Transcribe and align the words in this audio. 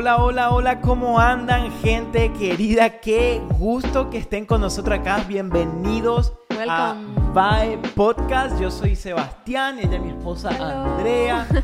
Hola, 0.00 0.16
hola, 0.16 0.50
hola, 0.50 0.80
¿cómo 0.80 1.20
andan 1.20 1.70
gente 1.82 2.32
querida? 2.32 3.00
Qué 3.00 3.38
gusto 3.58 4.08
que 4.08 4.16
estén 4.16 4.46
con 4.46 4.62
nosotros 4.62 4.98
acá. 4.98 5.22
Bienvenidos 5.28 6.32
Welcome. 6.48 6.70
a 7.38 7.60
Vibe 7.66 7.86
Podcast. 7.94 8.58
Yo 8.58 8.70
soy 8.70 8.96
Sebastián, 8.96 9.78
ella 9.78 9.96
es 9.96 10.02
mi 10.02 10.08
esposa 10.08 10.52
Hello. 10.56 10.94
Andrea. 10.96 11.46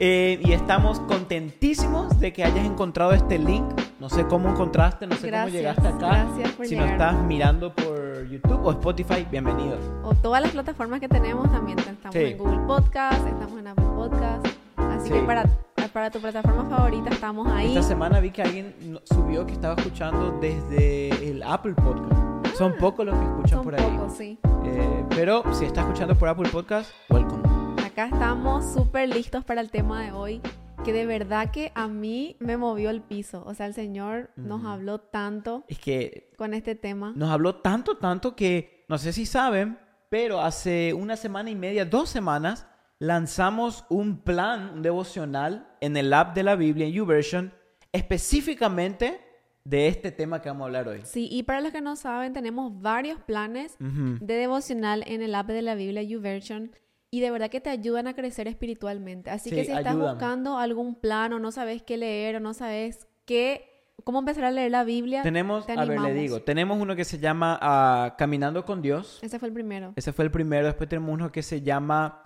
Eh, 0.00 0.40
y 0.44 0.50
estamos 0.50 0.98
contentísimos 0.98 2.18
de 2.18 2.32
que 2.32 2.42
hayas 2.42 2.66
encontrado 2.66 3.12
este 3.12 3.38
link. 3.38 3.64
No 4.00 4.10
sé 4.10 4.26
cómo 4.26 4.48
encontraste, 4.48 5.06
no 5.06 5.14
sé 5.14 5.28
Gracias, 5.28 5.44
cómo 5.46 5.56
llegaste 5.56 5.86
acá. 5.86 6.24
gracias 6.26 6.50
por 6.50 6.66
si 6.66 6.74
nos 6.74 6.90
estás 6.90 7.14
mirando 7.22 7.72
por 7.72 8.28
YouTube 8.28 8.60
o 8.64 8.72
Spotify, 8.72 9.24
bienvenido. 9.30 9.78
O 10.02 10.12
todas 10.16 10.42
las 10.42 10.50
plataformas 10.50 10.98
que 10.98 11.08
tenemos 11.08 11.48
también. 11.52 11.78
Estamos 11.78 12.12
Sí. 12.12 12.24
en 12.24 12.38
Google 12.38 12.58
Podcast, 12.66 13.24
estamos 13.24 13.56
en 13.56 13.68
Apple 13.68 13.84
Podcast. 13.94 14.44
Así 14.78 15.06
Sí. 15.06 15.12
que 15.14 15.20
para, 15.20 15.44
para 15.94 16.10
tu 16.10 16.18
plataforma 16.20 16.64
favorita 16.68 17.08
estamos 17.10 17.46
ahí. 17.48 17.68
Esta 17.68 17.82
semana 17.84 18.18
vi 18.20 18.30
que 18.32 18.42
alguien 18.42 18.98
subió 19.04 19.46
que 19.46 19.52
estaba 19.52 19.74
escuchando 19.80 20.36
desde 20.40 21.08
el 21.30 21.40
Apple 21.44 21.74
Podcast. 21.74 22.56
Son 22.58 22.76
pocos 22.76 23.06
los 23.06 23.14
que 23.16 23.24
escuchan 23.24 23.44
Ah, 23.58 23.62
Son 23.62 23.64
por 23.64 23.74
ahí. 23.80 23.96
pocos, 23.96 24.16
sí. 24.16 24.38
Eh, 24.64 25.04
pero 25.10 25.42
si 25.54 25.64
estás 25.64 25.84
escuchando 25.84 26.16
por 26.16 26.28
Apple 26.28 26.48
Podcast, 26.50 26.90
welcome. 27.08 27.42
Acá 27.84 28.06
estamos 28.06 28.64
súper 28.72 29.08
listos 29.08 29.44
para 29.44 29.60
el 29.60 29.70
tema 29.70 30.02
de 30.02 30.10
hoy. 30.12 30.40
Que 30.84 30.92
de 30.92 31.06
verdad 31.06 31.50
que 31.52 31.70
a 31.76 31.86
mí 31.88 32.36
me 32.40 32.56
movió 32.56 32.90
el 32.90 33.00
piso. 33.00 33.42
O 33.46 33.54
sea, 33.54 33.66
el 33.66 33.74
Señor 33.74 34.30
nos 34.36 34.60
Ujú. 34.60 34.68
habló 34.68 34.98
tanto 35.00 35.64
Es 35.68 35.78
que 35.78 36.32
con 36.36 36.52
este 36.54 36.74
tema. 36.74 37.12
nos 37.16 37.30
habló 37.30 37.54
tanto, 37.56 37.96
tanto 37.98 38.34
que 38.36 38.84
no 38.88 38.98
sé 38.98 39.12
si 39.12 39.24
saben, 39.26 39.78
pero 40.10 40.40
hace 40.40 40.92
una 40.92 41.16
semana 41.16 41.50
y 41.50 41.54
media, 41.54 41.84
dos 41.86 42.10
semanas, 42.10 42.66
lanzamos 42.98 43.84
un 43.88 44.18
plan, 44.18 44.70
un 44.74 44.82
devocional 44.82 45.68
en 45.80 45.96
el 45.96 46.12
app 46.12 46.34
de 46.34 46.42
la 46.42 46.56
Biblia, 46.56 46.86
en 46.86 46.92
YouVersion, 46.92 47.52
específicamente 47.92 49.20
de 49.64 49.88
este 49.88 50.12
tema 50.12 50.40
que 50.42 50.48
vamos 50.50 50.62
a 50.62 50.66
hablar 50.66 50.88
hoy. 50.88 51.00
Sí, 51.04 51.28
y 51.30 51.42
para 51.44 51.60
los 51.60 51.72
que 51.72 51.80
no 51.80 51.96
saben, 51.96 52.32
tenemos 52.32 52.80
varios 52.82 53.18
planes 53.20 53.76
Ujú. 53.80 54.18
de 54.20 54.34
devocional 54.34 55.02
en 55.06 55.22
el 55.22 55.34
app 55.34 55.48
de 55.48 55.62
la 55.62 55.74
Biblia 55.74 56.02
YouVersion 56.02 56.70
y 57.10 57.20
de 57.20 57.30
verdad 57.30 57.48
que 57.48 57.60
te 57.60 57.70
ayudan 57.70 58.06
a 58.06 58.14
crecer 58.14 58.46
espiritualmente. 58.46 59.30
Así 59.30 59.48
Sí, 59.50 59.56
que 59.56 59.64
si 59.64 59.72
estás 59.72 59.86
ayudan. 59.94 60.12
buscando 60.16 60.58
algún 60.58 60.94
plan 60.96 61.32
o 61.32 61.38
no 61.38 61.50
sabes 61.50 61.82
qué 61.82 61.96
leer 61.96 62.36
o 62.36 62.40
no 62.40 62.52
sabes 62.52 63.06
qué, 63.24 63.88
cómo 64.04 64.18
empezar 64.18 64.44
a 64.44 64.50
leer 64.50 64.70
la 64.70 64.84
Biblia, 64.84 65.22
Tenemos, 65.22 65.64
te 65.66 65.72
a 65.72 65.84
ver, 65.84 65.98
le 66.00 66.12
digo, 66.12 66.42
tenemos 66.42 66.78
uno 66.78 66.94
que 66.94 67.04
se 67.04 67.18
llama 67.18 67.58
ah, 67.62 68.16
Caminando 68.18 68.64
con 68.66 68.82
Dios. 68.82 69.18
ese 69.22 69.38
fue 69.38 69.48
el 69.48 69.54
primero. 69.54 69.92
Ese 69.96 70.12
fue 70.12 70.26
el 70.26 70.30
primero. 70.30 70.66
Después 70.66 70.88
tenemos 70.90 71.10
uno 71.14 71.32
que 71.32 71.42
se 71.42 71.62
llama 71.62 72.22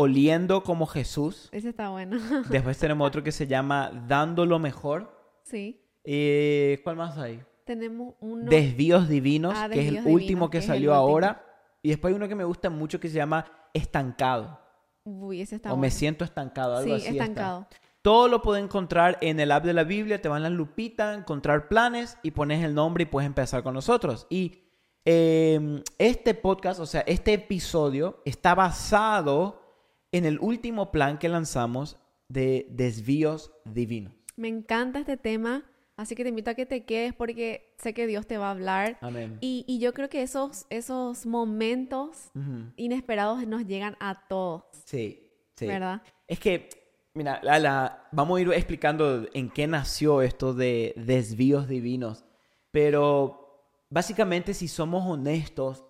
Oliendo 0.00 0.62
como 0.62 0.86
Jesús. 0.86 1.48
Ese 1.50 1.70
está 1.70 1.88
bueno. 1.90 2.18
Después 2.50 2.78
tenemos 2.78 3.06
otro 3.08 3.24
que 3.24 3.32
se 3.32 3.46
llama 3.48 3.90
Dando 4.06 4.46
lo 4.46 4.58
mejor. 4.60 5.12
sí. 5.44 5.84
Eh, 6.10 6.80
¿Cuál 6.84 6.96
más 6.96 7.18
hay? 7.18 7.42
Tenemos 7.66 8.14
uno. 8.20 8.48
Desvíos 8.48 9.08
Divinos, 9.08 9.52
Ah, 9.56 9.68
que 9.68 9.80
es 9.80 9.88
el 9.88 10.06
último 10.06 10.48
que 10.48 10.62
salió 10.62 10.94
ahora. 10.94 11.44
Y 11.82 11.90
después 11.90 12.12
hay 12.12 12.16
uno 12.16 12.28
que 12.28 12.34
me 12.34 12.44
gusta 12.44 12.70
mucho 12.70 12.98
que 12.98 13.08
se 13.08 13.16
llama 13.16 13.44
Estancado. 13.74 14.58
Uy, 15.04 15.42
ese 15.42 15.56
está 15.56 15.68
o 15.68 15.72
bueno. 15.72 15.82
me 15.82 15.90
siento 15.90 16.24
estancado, 16.24 16.76
algo 16.76 16.86
Sí, 16.86 16.92
así. 16.92 17.08
está. 17.08 17.24
estancado. 17.24 17.66
Todo 18.00 18.28
lo 18.28 18.40
puedes 18.40 18.64
encontrar 18.64 19.18
en 19.20 19.38
el 19.40 19.50
app 19.52 19.64
de 19.64 19.74
la 19.74 19.84
Biblia, 19.84 20.22
te 20.22 20.28
van 20.28 20.42
la 20.44 20.48
lupita, 20.50 21.12
encontrar 21.12 21.68
planes 21.68 22.16
y 22.22 22.30
pones 22.30 22.64
el 22.64 22.74
nombre 22.74 23.02
y 23.02 23.06
puedes 23.06 23.26
empezar 23.26 23.62
con 23.62 23.74
nosotros. 23.74 24.26
Y 24.30 24.62
eh, 25.04 25.82
este 25.98 26.32
podcast, 26.34 26.80
o 26.80 26.86
sea, 26.86 27.02
este 27.02 27.34
episodio 27.34 28.22
está 28.24 28.54
basado 28.54 29.67
en 30.12 30.24
el 30.24 30.38
último 30.40 30.90
plan 30.90 31.18
que 31.18 31.28
lanzamos 31.28 31.96
de 32.28 32.66
desvíos 32.70 33.52
divinos. 33.64 34.12
Me 34.36 34.48
encanta 34.48 35.00
este 35.00 35.16
tema, 35.16 35.64
así 35.96 36.14
que 36.14 36.22
te 36.22 36.28
invito 36.30 36.50
a 36.50 36.54
que 36.54 36.66
te 36.66 36.84
quedes 36.84 37.12
porque 37.14 37.74
sé 37.78 37.92
que 37.94 38.06
Dios 38.06 38.26
te 38.26 38.38
va 38.38 38.48
a 38.48 38.50
hablar. 38.52 38.98
Amén. 39.00 39.38
Y, 39.40 39.64
y 39.66 39.78
yo 39.80 39.92
creo 39.94 40.08
que 40.08 40.22
esos, 40.22 40.66
esos 40.70 41.26
momentos 41.26 42.30
inesperados 42.76 43.46
nos 43.46 43.66
llegan 43.66 43.96
a 44.00 44.26
todos, 44.28 44.64
Sí, 44.84 45.28
sí. 45.56 45.66
¿verdad? 45.66 46.02
Es 46.26 46.38
que, 46.38 46.68
mira, 47.14 47.40
la- 47.42 47.58
la- 47.58 48.08
vamos 48.12 48.38
a 48.38 48.42
ir 48.42 48.52
explicando 48.52 49.26
en 49.32 49.50
qué 49.50 49.66
nació 49.66 50.22
esto 50.22 50.54
de 50.54 50.92
desvíos 50.96 51.66
divinos. 51.68 52.24
Pero 52.70 53.64
básicamente, 53.90 54.54
si 54.54 54.68
somos 54.68 55.04
honestos, 55.06 55.84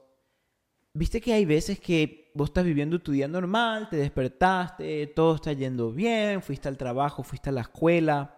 viste 0.99 1.21
que 1.21 1.33
hay 1.33 1.45
veces 1.45 1.79
que 1.79 2.33
vos 2.35 2.51
estás 2.51 2.65
viviendo 2.65 2.99
tu 2.99 3.13
día 3.13 3.29
normal, 3.29 3.89
te 3.89 3.97
despertaste, 3.97 5.07
todo 5.09 5.37
está 5.37 5.53
yendo 5.53 5.93
bien, 5.93 6.43
fuiste 6.43 6.69
al 6.69 6.77
trabajo, 6.77 7.23
fuiste 7.23 7.51
a 7.51 7.53
la 7.53 7.63
escuela, 7.63 8.37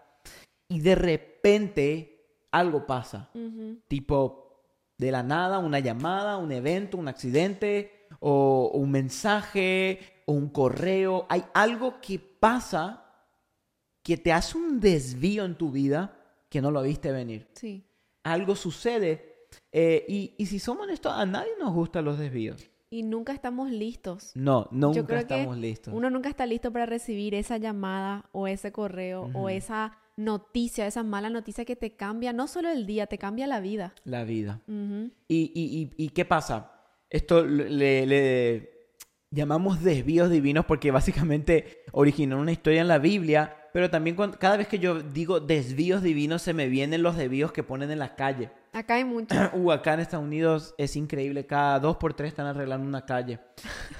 y 0.69 0.81
de 0.81 0.95
repente 0.95 2.47
algo 2.53 2.87
pasa. 2.87 3.31
Tipo, 3.89 4.63
de 4.99 5.11
la 5.11 5.23
nada, 5.23 5.59
una 5.59 5.81
llamada, 5.81 6.37
un 6.37 6.53
evento, 6.53 6.99
un 6.99 7.09
accidente, 7.09 8.07
o, 8.21 8.71
o 8.73 8.79
un 8.79 8.91
mensaje, 8.91 10.23
o 10.27 10.33
un 10.33 10.51
correo. 10.51 11.27
Hay 11.29 11.45
algo 11.55 12.01
que 12.01 12.19
pasa 12.19 13.07
que 14.03 14.17
te 14.17 14.33
hace 14.33 14.59
un 14.59 14.81
desvío 14.81 15.45
en 15.45 15.57
tu 15.57 15.71
vida 15.71 16.17
que 16.49 16.61
no 16.61 16.71
lo 16.71 16.83
viste 16.83 17.13
venir. 17.13 17.49
Sí. 17.55 17.87
Algo 18.23 18.55
sucede. 18.55 19.30
Eh, 19.73 20.05
y, 20.09 20.35
y 20.39 20.47
si 20.47 20.59
somos 20.59 20.85
honestos, 20.85 21.13
a 21.15 21.25
nadie 21.27 21.51
nos 21.59 21.73
gustan 21.75 22.05
los 22.05 22.19
desvíos. 22.19 22.69
Y 22.93 23.03
nunca 23.05 23.33
estamos 23.33 23.71
listos. 23.71 24.33
No, 24.35 24.67
nunca 24.73 25.05
creo 25.07 25.19
que 25.19 25.35
estamos 25.35 25.57
listos. 25.57 25.95
Uno 25.95 26.11
nunca 26.11 26.29
está 26.29 26.45
listo 26.47 26.73
para 26.73 26.87
recibir 26.87 27.35
esa 27.35 27.57
llamada 27.57 28.29
o 28.33 28.49
ese 28.49 28.73
correo 28.73 29.23
o 29.33 29.43
Ujú. 29.43 29.49
esa 29.49 29.97
noticia, 30.17 30.87
esa 30.89 31.03
mala 31.05 31.31
noticia 31.31 31.65
que 31.65 31.77
te 31.77 31.93
cambia 31.95 32.33
no 32.33 32.49
solo 32.49 32.69
el 32.69 32.87
día, 32.87 33.07
te 33.07 33.17
cambia 33.17 33.47
la 33.47 33.61
vida. 33.61 33.95
La 34.05 34.25
vida. 34.25 34.61
Ujú. 34.67 35.11
¿Y, 35.29 35.53
y, 35.55 35.93
y, 35.97 36.05
y 36.05 36.09
qué 36.11 36.25
pasa? 36.25 36.73
Esto 37.09 37.47
le, 37.47 38.07
le 38.07 38.71
llamamos 39.31 39.83
desvíos 39.83 40.29
divinos 40.31 40.65
porque 40.67 40.91
básicamente 40.91 41.85
originó 41.93 42.41
una 42.41 42.51
historia 42.53 42.81
en 42.81 42.89
la 42.89 42.99
Biblia, 42.99 43.57
pero 43.73 43.89
también 43.89 44.17
cuando- 44.17 44.37
cada 44.39 44.57
vez 44.57 44.67
que 44.67 44.81
yo 44.81 45.01
digo 45.01 45.39
desvíos 45.39 46.03
divinos 46.03 46.43
se 46.43 46.55
me 46.55 46.67
vienen 46.69 47.03
los 47.05 47.17
desvíos 47.17 47.53
que 47.53 47.63
ponen 47.63 47.91
en 47.93 48.01
la 48.01 48.17
calle. 48.17 48.51
Acá 48.73 48.95
hay 48.95 49.05
mucho. 49.05 49.35
Uh, 49.55 49.73
acá 49.73 49.95
en 49.95 50.01
Estados 50.01 50.25
Unidos 50.25 50.75
es 50.79 50.95
increíble, 50.97 51.47
cada 51.47 51.79
dos 51.81 51.97
por 51.97 52.15
tres 52.15 52.29
están 52.29 52.47
arreglando 52.47 52.87
una 52.87 53.05
calle. 53.05 53.41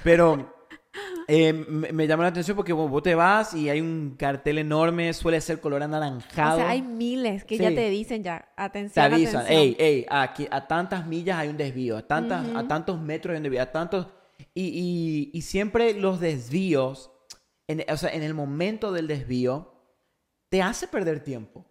Pero 0.03 0.53
eh, 1.27 1.51
me, 1.53 1.91
me 1.91 2.07
llama 2.07 2.23
la 2.23 2.29
atención 2.29 2.55
porque 2.55 2.73
vos, 2.73 2.89
vos 2.89 3.03
te 3.03 3.13
vas 3.15 3.53
y 3.53 3.69
hay 3.69 3.81
un 3.81 4.15
cartel 4.17 4.57
enorme, 4.59 5.11
suele 5.13 5.41
ser 5.41 5.59
color 5.59 5.81
O 5.81 5.85
anaranjado. 5.85 6.57
sea, 6.57 6.69
hay 6.69 6.81
miles 6.81 7.43
que 7.43 7.57
ya 7.57 7.69
Sí. 7.69 7.75
te 7.75 7.89
dicen 7.89 8.23
ya, 8.23 8.39
Te 8.55 8.61
atención, 8.63 9.05
avisan, 9.05 9.35
atención. 9.41 9.61
hey, 9.61 9.75
hey, 9.79 10.05
aquí, 10.09 10.47
a 10.49 10.67
tantas 10.67 11.05
millas 11.05 11.37
hay 11.37 11.49
un 11.49 11.57
desvío, 11.57 11.97
a, 11.97 12.07
tantas, 12.07 12.47
a 12.47 12.59
Ujú. 12.59 12.67
tantos 12.67 12.99
metros 13.01 13.31
hay 13.33 13.37
un 13.37 13.43
desvío, 13.43 13.61
a 13.61 13.71
tantos... 13.71 14.07
Y, 14.53 14.63
y- 14.63 15.37
y 15.37 15.41
siempre 15.43 15.93
los 15.93 16.19
desvíos, 16.19 17.11
en, 17.67 17.85
o 17.91 17.95
sea, 17.97 18.09
en 18.11 18.23
el 18.23 18.33
momento 18.33 18.91
del 18.91 19.07
desvío, 19.07 19.73
te 20.49 20.61
hace 20.61 20.87
perder 20.87 21.23
tiempo. 21.23 21.65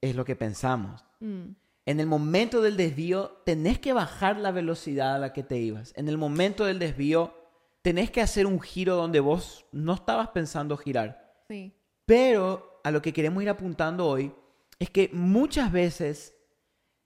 Es 0.00 0.16
lo 0.16 0.24
que 0.24 0.34
pensamos. 0.36 1.04
Mm. 1.20 1.50
En 1.86 2.00
el 2.00 2.06
momento 2.06 2.60
del 2.60 2.76
desvío, 2.76 3.40
tenés 3.44 3.78
que 3.78 3.92
bajar 3.92 4.36
la 4.38 4.50
velocidad 4.50 5.14
a 5.14 5.18
la 5.18 5.32
que 5.32 5.44
te 5.44 5.56
ibas. 5.56 5.92
En 5.96 6.08
el 6.08 6.18
momento 6.18 6.64
del 6.64 6.80
desvío, 6.80 7.32
tenés 7.80 8.10
que 8.10 8.20
hacer 8.20 8.46
un 8.46 8.60
giro 8.60 8.96
donde 8.96 9.20
vos 9.20 9.64
no 9.70 9.94
estabas 9.94 10.28
pensando 10.30 10.76
girar. 10.76 11.44
Sí. 11.48 11.72
Pero 12.04 12.80
a 12.82 12.90
lo 12.90 13.00
que 13.00 13.12
queremos 13.12 13.40
ir 13.42 13.48
apuntando 13.48 14.06
hoy 14.06 14.34
es 14.80 14.90
que 14.90 15.10
muchas 15.12 15.70
veces 15.70 16.36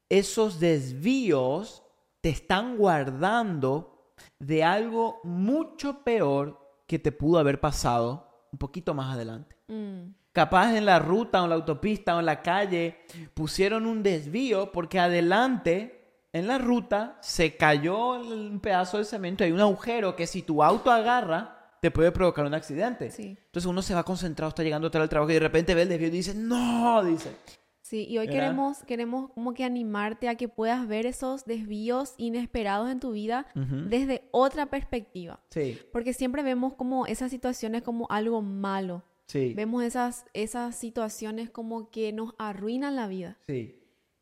esos 0.09 0.59
desvíos 0.59 1.83
te 2.23 2.31
están 2.31 2.79
guardando 2.79 4.15
de 4.39 4.65
algo 4.65 5.21
mucho 5.25 6.03
peor 6.03 6.59
que 6.87 6.99
te 6.99 7.13
pudo 7.13 7.39
haber 7.39 7.61
pasado 7.61 8.49
un 8.53 8.59
poquito 8.59 8.95
más 8.95 9.15
adelante. 9.15 9.57
Mm. 9.69 10.15
Capaz 10.33 10.77
en 10.77 10.87
la 10.87 10.99
ruta 10.99 11.41
o 11.41 11.45
en 11.45 11.51
la 11.51 11.57
autopista 11.57 12.17
o 12.17 12.21
en 12.21 12.27
la 12.27 12.41
calle 12.43 12.99
pusieron 13.35 13.87
un 13.87 14.03
desvío 14.03 14.71
porque 14.71 15.01
adelante 15.01 16.29
en 16.33 16.47
la 16.47 16.59
ruta 16.59 17.19
se 17.21 17.57
cayó 17.57 18.21
un 18.21 18.61
pedazo 18.61 18.99
de 18.99 19.05
cemento 19.05 19.43
y 19.43 19.49
hay 19.49 19.53
un 19.53 19.61
agujero 19.61 20.15
que 20.15 20.29
si 20.29 20.43
tu 20.43 20.63
auto 20.63 20.91
agarra 20.93 21.57
te 21.83 21.91
puede 21.91 22.13
provocar 22.13 22.45
un 22.47 22.55
accidente. 22.55 23.11
Sí. 23.11 23.37
Entonces 23.47 23.67
uno 23.67 23.83
se 23.83 23.95
va 23.95 24.05
concentrado, 24.05 24.51
está 24.51 24.63
llegando 24.63 24.91
tarde 24.91 25.05
al 25.05 25.09
trabajo 25.09 25.31
y 25.31 25.35
de 25.35 25.41
repente 25.41 25.75
ve 25.75 25.83
el 25.83 25.89
desvío 25.89 26.09
y 26.09 26.11
dice, 26.11 26.35
no, 26.35 27.03
dice. 27.03 27.35
Sí, 27.81 28.07
y 28.09 28.19
hoy 28.19 28.27
¿Verdad? 28.29 28.41
queremos, 28.41 28.79
queremos 28.85 29.31
como 29.33 29.53
que 29.53 29.65
animarte 29.65 30.29
a 30.29 30.37
que 30.37 30.47
puedas 30.49 30.87
ver 30.87 31.07
esos 31.07 31.45
desvíos 31.45 32.15
inesperados 32.19 32.89
en 32.89 33.01
tu 33.01 33.11
vida 33.11 33.47
Ujú. 33.57 33.89
desde 33.89 34.29
otra 34.31 34.67
perspectiva. 34.67 35.41
Sí, 35.51 35.77
Porque 35.93 36.13
siempre 36.13 36.45
vemos 36.45 36.75
como 36.75 37.07
esas 37.07 37.33
situaciones 37.33 37.83
como 37.83 38.07
algo 38.11 38.43
malo. 38.43 39.03
Sí, 39.31 39.55
Vemos 39.55 39.83
esas, 39.85 40.25
esas 40.35 40.75
situaciones 40.77 41.51
como 41.51 41.91
que 41.91 42.13
nos 42.13 42.35
arruinan 42.39 42.97
la 42.97 43.07
vida. 43.09 43.39
sí. 43.47 43.77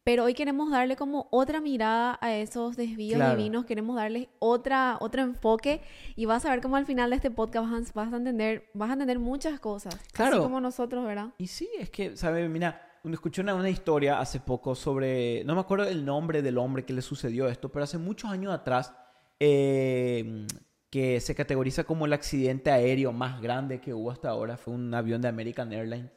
Pero 0.05 0.25
hoy 0.25 0.33
queremos 0.33 0.71
darle 0.71 0.97
como 0.97 1.29
otra 1.31 1.61
mirada 1.61 2.19
a 2.23 2.35
esos 2.35 2.77
desvíos 2.79 3.17
Claro. 3.19 3.37
divinos, 3.37 3.67
queremos 3.67 3.95
darle 3.95 4.31
otra, 4.39 4.97
otro 5.03 5.21
enfoque 5.21 5.83
y 6.17 6.25
vas 6.25 6.47
a 6.47 6.51
ver 6.51 6.63
cómo 6.63 6.77
al 6.77 6.87
final 6.87 7.11
de 7.11 7.17
este 7.17 7.31
podcast 7.31 7.71
vas 7.71 7.91
a, 7.91 7.93
vas 7.93 8.13
a 8.15 8.17
entender, 8.17 8.71
vas 8.73 8.89
a 8.89 8.95
entender 8.95 9.19
muchas 9.19 9.61
cosas. 9.61 9.95
Claro. 10.15 10.37
Así 10.37 10.43
como 10.45 10.63
nosotros, 10.63 11.05
¿verdad? 11.05 11.35
Y 11.37 11.47
sí, 11.49 11.69
es 11.79 11.91
que, 11.91 12.17
¿sabes? 12.17 12.49
Mira, 12.49 12.81
escuché 13.05 13.43
una, 13.43 13.55
una 13.55 13.69
historia 13.69 14.19
hace 14.19 14.41
poco 14.41 14.75
sobre, 14.75 15.45
no 15.45 15.55
me 15.55 15.61
acuerdo 15.61 15.87
el 15.87 16.03
nombre 16.07 16.41
del 16.41 16.57
hombre 16.57 16.87
que 16.87 16.95
le 16.95 17.03
sucedió 17.03 17.47
esto, 17.47 17.71
pero 17.71 17.85
hace 17.85 17.99
muchos 17.99 18.31
años 18.31 18.51
atrás, 18.55 18.95
eh, 19.41 20.47
que 20.91 21.21
se 21.21 21.35
categoriza 21.35 21.85
como 21.85 22.07
el 22.07 22.13
accidente 22.13 22.71
aéreo 22.71 23.13
más 23.13 23.41
grande 23.41 23.81
que 23.81 23.93
hubo 23.95 24.11
hasta 24.11 24.31
ahora, 24.31 24.57
fue 24.57 24.75
un 24.75 24.93
avión 24.95 25.21
de 25.21 25.29
American 25.29 25.73
Airlines, 25.73 26.11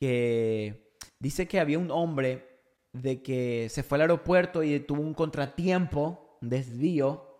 que 0.00 0.96
dice 1.18 1.46
que 1.46 1.60
había 1.60 1.78
un 1.78 1.90
hombre 1.90 2.48
de 2.92 3.22
que 3.22 3.68
se 3.70 3.82
fue 3.82 3.96
al 3.96 4.02
aeropuerto 4.02 4.62
y 4.62 4.78
tuvo 4.80 5.02
un 5.02 5.14
contratiempo, 5.14 6.38
un 6.40 6.48
desvío, 6.48 7.33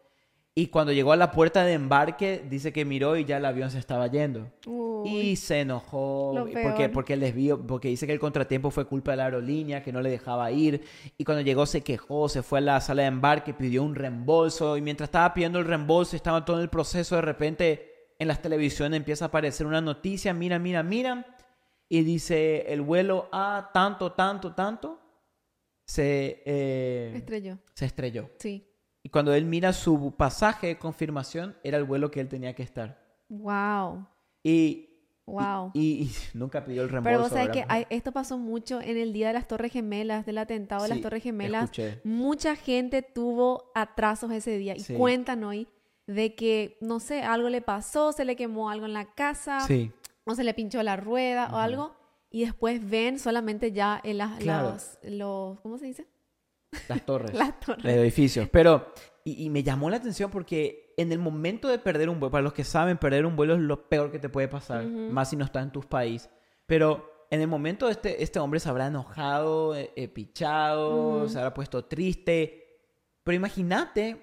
y 0.56 0.68
cuando 0.68 0.92
llegó 0.92 1.10
a 1.10 1.16
la 1.16 1.32
puerta 1.32 1.64
de 1.64 1.72
embarque, 1.72 2.44
dice 2.48 2.72
que 2.72 2.84
miró 2.84 3.16
y 3.16 3.24
ya 3.24 3.38
el 3.38 3.44
avión 3.44 3.72
se 3.72 3.80
estaba 3.80 4.06
yendo. 4.06 4.52
Uy, 4.66 5.10
Y 5.10 5.36
se 5.36 5.62
enojó 5.62 6.46
porque, 6.62 6.88
porque 6.88 7.14
el 7.14 7.20
desvío, 7.20 7.66
porque 7.66 7.88
dice 7.88 8.06
que 8.06 8.12
el 8.12 8.20
contratiempo 8.20 8.70
fue 8.70 8.86
culpa 8.86 9.10
de 9.10 9.16
la 9.16 9.24
aerolínea, 9.24 9.82
que 9.82 9.92
no 9.92 10.00
le 10.00 10.10
dejaba 10.10 10.52
ir. 10.52 10.82
Y 11.18 11.24
cuando 11.24 11.42
llegó 11.42 11.66
se 11.66 11.82
quejó, 11.82 12.28
se 12.28 12.44
fue 12.44 12.60
a 12.60 12.62
la 12.62 12.80
sala 12.80 13.02
de 13.02 13.08
embarque, 13.08 13.52
pidió 13.52 13.82
un 13.82 13.96
reembolso. 13.96 14.76
Y 14.76 14.80
mientras 14.80 15.08
estaba 15.08 15.34
pidiendo 15.34 15.58
el 15.58 15.64
reembolso, 15.64 16.14
estaba 16.14 16.44
todo 16.44 16.58
en 16.58 16.62
el 16.62 16.70
proceso, 16.70 17.16
de 17.16 17.22
repente 17.22 18.12
en 18.20 18.28
las 18.28 18.40
televisiones 18.40 18.96
empieza 18.96 19.24
a 19.24 19.28
aparecer 19.28 19.66
una 19.66 19.80
noticia, 19.80 20.32
mira, 20.32 20.60
mira, 20.60 20.84
mira. 20.84 21.26
Y 21.88 22.02
dice, 22.02 22.72
el 22.72 22.80
vuelo 22.80 23.28
a 23.32 23.70
tanto, 23.74 24.12
tanto, 24.12 24.54
tanto, 24.54 25.00
se, 25.84 26.42
eh, 26.46 27.12
estrelló. 27.16 27.58
se 27.74 27.86
estrelló. 27.86 28.30
Sí. 28.38 28.70
Y 29.04 29.10
cuando 29.10 29.32
él 29.34 29.44
mira 29.44 29.72
su 29.72 30.14
pasaje 30.16 30.66
de 30.68 30.78
confirmación, 30.78 31.54
era 31.62 31.76
el 31.78 31.84
vuelo 31.84 32.10
que 32.10 32.18
él 32.20 32.28
tenía 32.28 32.54
que 32.54 32.64
estar. 32.64 32.98
Wow. 33.28 34.06
Y 34.42 34.90
Wow. 35.26 35.70
y, 35.72 35.80
y 36.02 36.10
nunca 36.34 36.64
pidió 36.64 36.82
el 36.82 36.88
reembolso. 36.90 37.10
Pero 37.18 37.22
vos 37.22 37.30
sabés 37.32 37.48
que 37.50 37.64
hay- 37.68 37.86
esto 37.88 38.12
pasó 38.12 38.36
mucho 38.36 38.80
en 38.82 38.98
el 38.98 39.12
día 39.14 39.28
de 39.28 39.32
las 39.34 39.46
Torres 39.48 39.72
Gemelas, 39.72 40.26
del 40.26 40.36
atentado 40.38 40.82
de 40.82 40.90
las 40.90 41.00
Torres 41.00 41.22
Gemelas. 41.22 41.64
escuché. 41.64 42.00
Mucha 42.04 42.56
gente 42.56 43.00
tuvo 43.00 43.70
atrasos 43.74 44.30
ese 44.32 44.58
día 44.58 44.74
y 44.76 44.80
Sí. 44.80 44.94
cuentan 44.94 45.44
hoy 45.44 45.66
de 46.06 46.34
que, 46.34 46.76
no 46.82 47.00
sé, 47.00 47.22
algo 47.22 47.48
le 47.48 47.62
pasó, 47.62 48.12
se 48.12 48.26
le 48.26 48.36
quemó 48.36 48.68
algo 48.68 48.84
en 48.84 48.92
la 48.92 49.06
casa, 49.14 49.60
Sí, 49.60 49.90
o 50.24 50.34
se 50.34 50.44
le 50.44 50.52
pinchó 50.52 50.82
la 50.82 50.96
rueda 50.96 51.48
o 51.54 51.56
algo, 51.56 51.94
y 52.30 52.44
después 52.44 52.86
ven 52.86 53.18
solamente 53.18 53.72
ya 53.72 54.00
en 54.04 54.18
las, 54.18 54.38
Claro. 54.40 54.72
los, 54.72 54.98
los- 55.04 55.60
¿cómo 55.60 55.78
se 55.78 55.86
dice? 55.86 56.06
Las 56.88 57.04
torres. 57.06 57.32
Las 57.34 57.58
torres. 57.60 57.82
de 57.84 58.00
edificios. 58.00 58.48
Pero, 58.50 58.92
y, 59.24 59.44
y 59.44 59.50
me 59.50 59.62
llamó 59.62 59.90
la 59.90 59.96
atención 59.96 60.30
porque 60.30 60.92
en 60.96 61.10
el 61.12 61.18
momento 61.18 61.68
de 61.68 61.78
perder 61.78 62.08
un 62.08 62.20
vuelo, 62.20 62.30
para 62.30 62.42
los 62.42 62.52
que 62.52 62.64
saben, 62.64 62.98
perder 62.98 63.26
un 63.26 63.36
vuelo 63.36 63.54
es 63.54 63.60
lo 63.60 63.88
peor 63.88 64.10
que 64.12 64.18
te 64.18 64.28
puede 64.28 64.48
pasar, 64.48 64.84
Ujú. 64.86 65.10
más 65.12 65.30
si 65.30 65.36
no 65.36 65.44
está 65.44 65.60
en 65.60 65.72
tu 65.72 65.80
país. 65.82 66.28
Pero 66.66 67.26
en 67.30 67.40
el 67.40 67.48
momento 67.48 67.88
este, 67.88 68.22
este 68.22 68.38
hombre 68.38 68.60
se 68.60 68.68
habrá 68.68 68.86
enojado, 68.86 69.74
eh, 69.74 69.90
eh, 69.96 70.08
pichado, 70.08 71.18
Ujú. 71.18 71.28
se 71.28 71.38
habrá 71.38 71.52
puesto 71.54 71.84
triste. 71.86 72.60
Pero 73.24 73.36
imagínate 73.36 74.20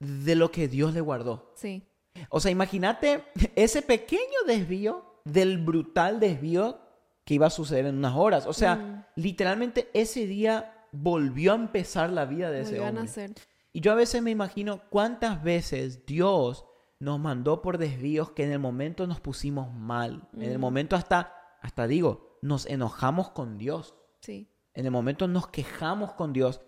de 0.00 0.34
lo 0.34 0.50
que 0.50 0.68
Dios 0.68 0.94
le 0.94 1.00
guardó. 1.00 1.52
Sí. 1.56 1.86
O 2.28 2.40
sea, 2.40 2.50
imagínate 2.50 3.24
ese 3.54 3.82
pequeño 3.82 4.20
desvío 4.46 5.20
del 5.24 5.58
brutal 5.58 6.18
desvío 6.20 6.80
que 7.24 7.34
iba 7.34 7.46
a 7.46 7.50
suceder 7.50 7.86
en 7.86 7.98
unas 7.98 8.16
horas. 8.16 8.46
O 8.46 8.52
sea, 8.52 9.08
literalmente 9.14 9.88
ese 9.94 10.26
día 10.26 10.81
volvió 10.92 11.52
a 11.52 11.56
empezar 11.56 12.10
la 12.10 12.24
vida 12.26 12.50
de 12.50 12.60
ese 12.62 12.78
a 12.78 12.88
hombre. 12.88 13.02
nacer. 13.04 13.32
Y 13.72 13.80
yo 13.80 13.92
a 13.92 13.96
veces 13.96 14.22
me 14.22 14.30
imagino 14.30 14.82
cuántas 14.90 15.42
veces 15.42 16.04
Dios 16.06 16.64
nos 17.00 17.18
mandó 17.18 17.62
por 17.62 17.78
desvíos 17.78 18.30
que 18.30 18.44
en 18.44 18.52
el 18.52 18.58
momento 18.58 19.06
nos 19.06 19.18
pusimos 19.20 19.72
mal. 19.72 20.28
En 20.36 20.42
el 20.42 20.58
Mm. 20.58 20.60
momento 20.60 20.94
hasta, 20.94 21.34
hasta 21.60 21.86
digo, 21.86 22.38
nos 22.42 22.66
enojamos 22.66 23.30
con 23.30 23.58
Dios. 23.58 23.94
Sí. 24.20 24.48
En 24.74 24.84
el 24.84 24.92
momento 24.92 25.26
nos 25.26 25.48
quejamos 25.48 26.12
con 26.12 26.32
Dios. 26.32 26.60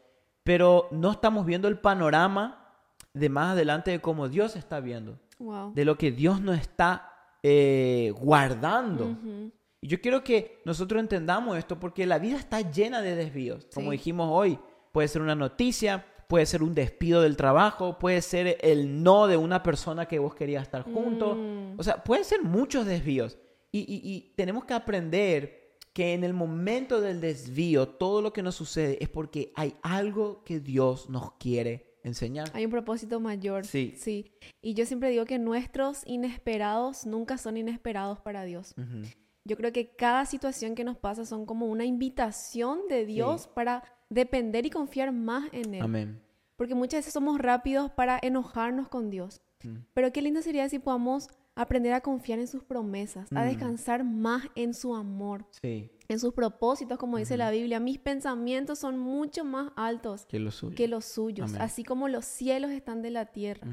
Pero 0.42 0.88
no 0.90 1.10
estamos 1.12 1.46
viendo 1.46 1.68
el 1.68 1.78
panorama 1.78 2.74
de 3.12 3.28
más 3.28 3.52
adelante 3.52 3.90
de 3.92 4.00
cómo 4.00 4.28
Dios 4.28 4.56
está 4.56 4.80
viendo 4.80 5.20
Wow. 5.38 5.72
de 5.74 5.84
lo 5.84 5.96
que 5.98 6.10
Dios 6.10 6.40
nos 6.40 6.58
está 6.58 7.10
eh, 7.42 8.12
guardando. 8.18 9.04
Ujú. 9.10 9.52
Y 9.84 9.88
yo 9.88 10.00
quiero 10.00 10.24
que 10.24 10.62
nosotros 10.64 10.98
entendamos 10.98 11.58
esto 11.58 11.78
porque 11.78 12.06
la 12.06 12.18
vida 12.18 12.38
está 12.38 12.62
llena 12.70 13.02
de 13.02 13.14
desvíos. 13.16 13.66
Como 13.74 13.90
Sí. 13.90 13.98
dijimos 13.98 14.30
hoy, 14.32 14.58
puede 14.92 15.08
ser 15.08 15.20
una 15.20 15.34
noticia, 15.34 16.06
puede 16.26 16.46
ser 16.46 16.62
un 16.62 16.74
despido 16.74 17.20
del 17.20 17.36
trabajo, 17.36 17.98
puede 17.98 18.22
ser 18.22 18.56
el 18.62 19.02
no 19.02 19.26
de 19.26 19.36
una 19.36 19.62
persona 19.62 20.06
que 20.06 20.18
vos 20.18 20.34
querías 20.34 20.62
estar 20.62 20.84
juntos. 20.84 21.36
Mm. 21.38 21.78
O 21.78 21.82
sea, 21.82 22.02
pueden 22.02 22.24
ser 22.24 22.42
muchos 22.42 22.86
desvíos. 22.86 23.36
Y, 23.72 23.80
y- 23.80 24.00
y 24.10 24.32
tenemos 24.36 24.64
que 24.64 24.72
aprender 24.72 25.76
que 25.92 26.14
en 26.14 26.24
el 26.24 26.32
momento 26.32 27.02
del 27.02 27.20
desvío, 27.20 27.86
todo 27.86 28.22
lo 28.22 28.32
que 28.32 28.42
nos 28.42 28.54
sucede 28.54 28.96
es 29.02 29.10
porque 29.10 29.52
hay 29.54 29.74
algo 29.82 30.44
que 30.44 30.60
Dios 30.60 31.10
nos 31.10 31.32
quiere 31.32 31.98
enseñar. 32.04 32.48
Hay 32.54 32.64
un 32.64 32.70
propósito 32.70 33.20
mayor. 33.20 33.66
Sí. 33.66 33.92
Sí. 33.98 34.32
Y 34.62 34.72
yo 34.72 34.86
siempre 34.86 35.10
digo 35.10 35.26
que 35.26 35.38
nuestros 35.38 36.02
inesperados 36.06 37.04
nunca 37.04 37.36
son 37.36 37.58
inesperados 37.58 38.18
para 38.20 38.44
Dios. 38.44 38.74
Ujú. 38.78 39.02
Yo 39.46 39.56
creo 39.56 39.72
que 39.72 39.94
cada 39.94 40.24
situación 40.24 40.74
que 40.74 40.84
nos 40.84 40.96
pasa 40.96 41.26
son 41.26 41.44
como 41.44 41.66
una 41.66 41.84
invitación 41.84 42.80
de 42.88 43.04
Dios 43.04 43.46
para 43.46 43.82
depender 44.08 44.64
y 44.66 44.70
confiar 44.70 45.12
más 45.12 45.48
en 45.52 45.74
Él. 45.74 45.82
Amén. 45.82 46.20
Porque 46.56 46.74
muchas 46.74 46.98
veces 47.00 47.12
somos 47.12 47.38
rápidos 47.38 47.90
para 47.90 48.18
enojarnos 48.22 48.88
con 48.88 49.10
Dios. 49.10 49.42
Mm. 49.62 49.78
Pero 49.92 50.12
qué 50.12 50.22
lindo 50.22 50.40
sería 50.40 50.68
si 50.68 50.78
podamos 50.78 51.28
aprender 51.56 51.92
a 51.92 52.00
confiar 52.00 52.38
en 52.38 52.46
sus 52.48 52.64
promesas, 52.64 53.30
a 53.32 53.42
Mm. 53.44 53.46
descansar 53.48 54.02
más 54.04 54.44
en 54.56 54.72
su 54.74 54.94
amor, 54.94 55.46
Sí, 55.62 55.90
en 56.08 56.18
sus 56.18 56.32
propósitos, 56.34 56.98
como 56.98 57.16
dice 57.18 57.36
la 57.36 57.50
Biblia. 57.50 57.78
Mis 57.80 57.98
pensamientos 57.98 58.78
son 58.80 58.98
mucho 58.98 59.44
más 59.44 59.72
altos 59.76 60.26
que 60.26 60.38
lo 60.40 60.50
suyo. 60.50 60.74
que 60.74 60.88
los 60.88 61.04
suyos, 61.04 61.50
Amén. 61.50 61.62
así 61.62 61.84
como 61.84 62.08
los 62.08 62.24
cielos 62.24 62.70
están 62.72 63.02
de 63.02 63.10
la 63.10 63.26
tierra. 63.26 63.66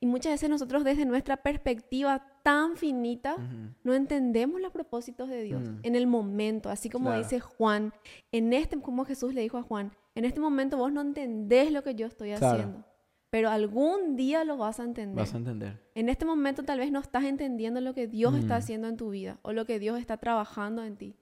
Y 0.00 0.06
muchas 0.06 0.32
veces 0.32 0.48
nosotros 0.48 0.84
desde 0.84 1.04
nuestra 1.04 1.36
perspectiva 1.38 2.26
tan 2.48 2.76
finita 2.76 3.36
no 3.84 3.92
entendemos 3.94 4.60
los 4.60 4.72
propósitos 4.72 5.28
de 5.28 5.42
Dios 5.42 5.60
Mm. 5.68 5.80
en 5.82 5.94
el 5.96 6.06
momento, 6.06 6.70
así 6.70 6.88
como 6.88 7.06
Claro. 7.10 7.22
dice 7.22 7.40
Juan, 7.40 7.92
en 8.32 8.52
este 8.54 8.80
como 8.80 9.04
Jesús 9.04 9.34
le 9.34 9.42
dijo 9.42 9.58
a 9.58 9.62
Juan, 9.62 9.92
en 10.14 10.24
este 10.24 10.40
momento 10.40 10.76
vos 10.78 10.90
no 10.92 11.02
entendés 11.02 11.70
lo 11.72 11.82
que 11.82 11.94
yo 11.94 12.06
estoy 12.06 12.30
Claro. 12.36 12.46
haciendo, 12.58 12.84
pero 13.30 13.50
algún 13.50 14.16
día 14.16 14.44
lo 14.44 14.56
vas 14.56 14.80
a 14.80 14.84
entender. 14.84 15.16
Vas 15.16 15.34
a 15.34 15.36
entender. 15.36 15.78
En 15.94 16.08
este 16.08 16.24
momento 16.24 16.62
tal 16.62 16.78
vez 16.78 16.90
no 16.90 17.00
estás 17.00 17.24
entendiendo 17.24 17.80
lo 17.82 17.92
que 17.92 18.06
Dios 18.06 18.34
está 18.34 18.54
Mm. 18.54 18.58
haciendo 18.58 18.88
en 18.88 18.96
tu 18.96 19.10
vida 19.10 19.38
o 19.42 19.52
lo 19.52 19.66
que 19.66 19.78
Dios 19.78 19.98
está 20.00 20.16
trabajando 20.16 20.82
en 20.84 20.96
ti, 20.96 21.16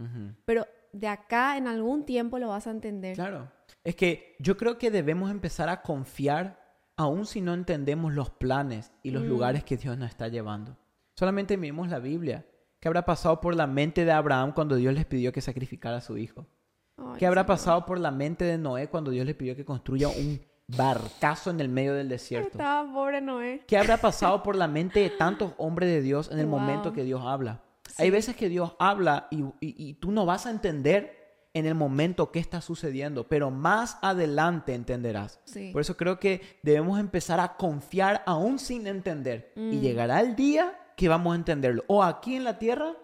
pero 0.44 0.64
de 0.92 1.08
acá 1.08 1.56
en 1.56 1.66
algún 1.66 2.04
tiempo 2.04 2.38
lo 2.38 2.48
vas 2.48 2.66
a 2.68 2.70
entender. 2.70 3.16
Claro. 3.16 3.50
Es 3.82 3.96
que 3.96 4.36
yo 4.38 4.56
creo 4.56 4.78
que 4.78 4.90
debemos 4.92 5.30
empezar 5.30 5.68
a 5.68 5.82
confiar 5.82 6.64
aun 6.96 7.26
si 7.26 7.40
no 7.40 7.52
entendemos 7.52 8.14
los 8.14 8.30
planes 8.30 8.92
y 9.02 9.10
los 9.10 9.24
Mm. 9.24 9.28
lugares 9.28 9.64
que 9.64 9.76
Dios 9.76 9.98
nos 9.98 10.08
está 10.08 10.28
llevando. 10.28 10.76
Solamente 11.18 11.56
miremos 11.56 11.88
la 11.88 11.98
Biblia. 11.98 12.46
¿Qué 12.80 12.88
habrá 12.88 13.04
pasado 13.04 13.40
por 13.40 13.54
la 13.54 13.66
mente 13.66 14.04
de 14.04 14.12
Abraham 14.12 14.52
cuando 14.54 14.76
Dios 14.76 14.94
les 14.94 15.06
pidió 15.06 15.32
que 15.32 15.40
sacrificara 15.40 15.96
a 15.96 16.00
su 16.02 16.18
hijo? 16.18 16.46
Ay, 16.98 17.18
¿Qué 17.18 17.26
habrá 17.26 17.40
Señor. 17.42 17.46
pasado 17.56 17.86
por 17.86 17.98
la 17.98 18.10
mente 18.10 18.44
de 18.44 18.58
Noé 18.58 18.88
cuando 18.88 19.10
Dios 19.10 19.24
le 19.26 19.34
pidió 19.34 19.56
que 19.56 19.64
construya 19.64 20.08
un 20.08 20.40
barcazo 20.68 21.50
en 21.50 21.60
el 21.60 21.68
medio 21.70 21.94
del 21.94 22.08
desierto? 22.08 22.48
Estaba 22.52 22.92
pobre 22.92 23.20
Noé. 23.22 23.62
¿Qué 23.66 23.78
habrá 23.78 23.96
pasado 23.96 24.42
por 24.42 24.56
la 24.56 24.68
mente 24.68 25.00
de 25.00 25.10
tantos 25.10 25.52
hombres 25.56 25.88
de 25.88 26.02
Dios 26.02 26.30
en 26.30 26.38
el 26.38 26.46
Wow. 26.46 26.58
momento 26.60 26.92
que 26.92 27.02
Dios 27.04 27.22
habla? 27.24 27.62
Hay 27.98 28.10
veces 28.10 28.36
que 28.36 28.48
Dios 28.50 28.74
habla 28.78 29.26
y, 29.30 29.40
y- 29.42 29.52
y 29.60 29.94
tú 29.94 30.10
no 30.12 30.26
vas 30.26 30.44
a 30.46 30.50
entender 30.50 31.14
en 31.54 31.64
el 31.64 31.74
momento 31.74 32.30
qué 32.30 32.38
está 32.40 32.60
sucediendo, 32.60 33.26
pero 33.26 33.50
más 33.50 33.96
adelante 34.02 34.74
entenderás. 34.74 35.40
Sí. 35.46 35.70
Por 35.72 35.80
eso 35.80 35.96
creo 35.96 36.18
que 36.18 36.42
debemos 36.62 37.00
empezar 37.00 37.40
a 37.40 37.56
confiar 37.56 38.22
aún 38.26 38.58
sin 38.58 38.86
entender. 38.86 39.52
Y 39.56 39.76
Mm. 39.76 39.80
llegará 39.80 40.20
el 40.20 40.36
día 40.36 40.74
que 40.96 41.08
vamos 41.08 41.32
a 41.32 41.36
entenderlo, 41.36 41.84
o 41.88 42.02
aquí 42.02 42.34
en 42.36 42.44
la 42.44 42.58
tierra 42.58 42.94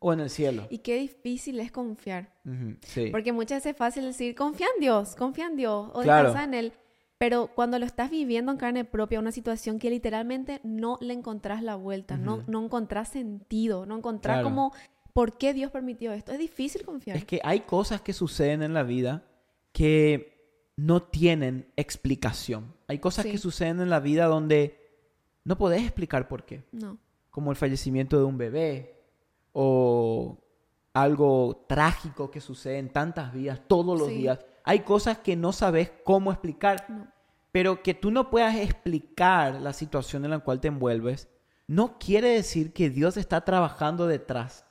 o 0.00 0.12
en 0.12 0.20
el 0.20 0.30
cielo. 0.30 0.66
Y 0.70 0.78
qué 0.78 0.96
difícil 0.96 1.58
es 1.60 1.72
confiar. 1.72 2.32
Ujú, 2.44 2.76
Sí. 2.82 3.08
Porque 3.10 3.32
muchas 3.32 3.58
veces 3.58 3.72
es 3.72 3.76
fácil 3.76 4.04
decir, 4.04 4.34
confía 4.34 4.66
en 4.76 4.80
Dios, 4.80 5.16
confía 5.16 5.46
en 5.46 5.56
Dios 5.56 5.90
o 5.94 6.02
Claro. 6.02 6.28
descansa 6.28 6.44
en 6.44 6.54
Él. 6.54 6.72
Pero 7.18 7.48
cuando 7.52 7.80
lo 7.80 7.84
estás 7.86 8.10
viviendo 8.10 8.52
en 8.52 8.58
carne 8.58 8.84
propia, 8.84 9.18
una 9.18 9.32
situación 9.32 9.80
que 9.80 9.90
literalmente 9.90 10.60
no 10.62 10.98
le 11.00 11.14
encontrás 11.14 11.64
la 11.64 11.74
vuelta, 11.74 12.16
no, 12.16 12.36
Ujú. 12.36 12.44
no 12.50 12.64
encontrás 12.64 13.08
sentido, 13.08 13.86
no 13.86 13.96
encontrás 13.96 14.36
Claro. 14.36 14.44
como 14.48 14.72
por 15.14 15.36
qué 15.36 15.52
Dios 15.52 15.72
permitió 15.72 16.12
esto, 16.12 16.30
es 16.30 16.38
difícil 16.38 16.84
confiar. 16.84 17.16
Es 17.16 17.24
que 17.24 17.40
hay 17.42 17.60
cosas 17.60 18.00
que 18.02 18.12
suceden 18.12 18.62
en 18.62 18.72
la 18.72 18.84
vida 18.84 19.24
que 19.72 20.72
no 20.76 21.02
tienen 21.02 21.72
explicación. 21.74 22.72
Hay 22.86 23.00
cosas 23.00 23.24
Sí. 23.24 23.32
que 23.32 23.38
suceden 23.38 23.80
en 23.80 23.90
la 23.90 23.98
vida 23.98 24.26
donde 24.26 24.78
no 25.44 25.58
podés 25.58 25.82
explicar 25.82 26.28
por 26.28 26.44
qué. 26.44 26.62
No, 26.70 26.98
Como 27.38 27.52
el 27.52 27.56
fallecimiento 27.56 28.18
de 28.18 28.24
un 28.24 28.36
bebé 28.36 29.00
o 29.52 30.36
algo 30.92 31.64
trágico 31.68 32.32
que 32.32 32.40
sucede 32.40 32.78
en 32.78 32.92
tantas 32.92 33.32
vidas 33.32 33.60
todos 33.68 33.96
los 33.96 34.08
Sí. 34.08 34.14
días. 34.16 34.40
Hay 34.64 34.80
cosas 34.80 35.18
que 35.18 35.36
no 35.36 35.52
sabes 35.52 35.92
cómo 36.02 36.32
explicar, 36.32 36.84
no. 36.88 37.06
pero 37.52 37.80
que 37.84 37.94
tú 37.94 38.10
no 38.10 38.28
puedas 38.28 38.56
explicar 38.56 39.60
la 39.60 39.72
situación 39.72 40.24
en 40.24 40.32
la 40.32 40.40
cual 40.40 40.58
te 40.58 40.66
envuelves, 40.66 41.28
no 41.68 41.96
quiere 42.00 42.30
decir 42.30 42.72
que 42.72 42.90
Dios 42.90 43.16
está 43.16 43.42
trabajando 43.44 44.08
detrás. 44.08 44.64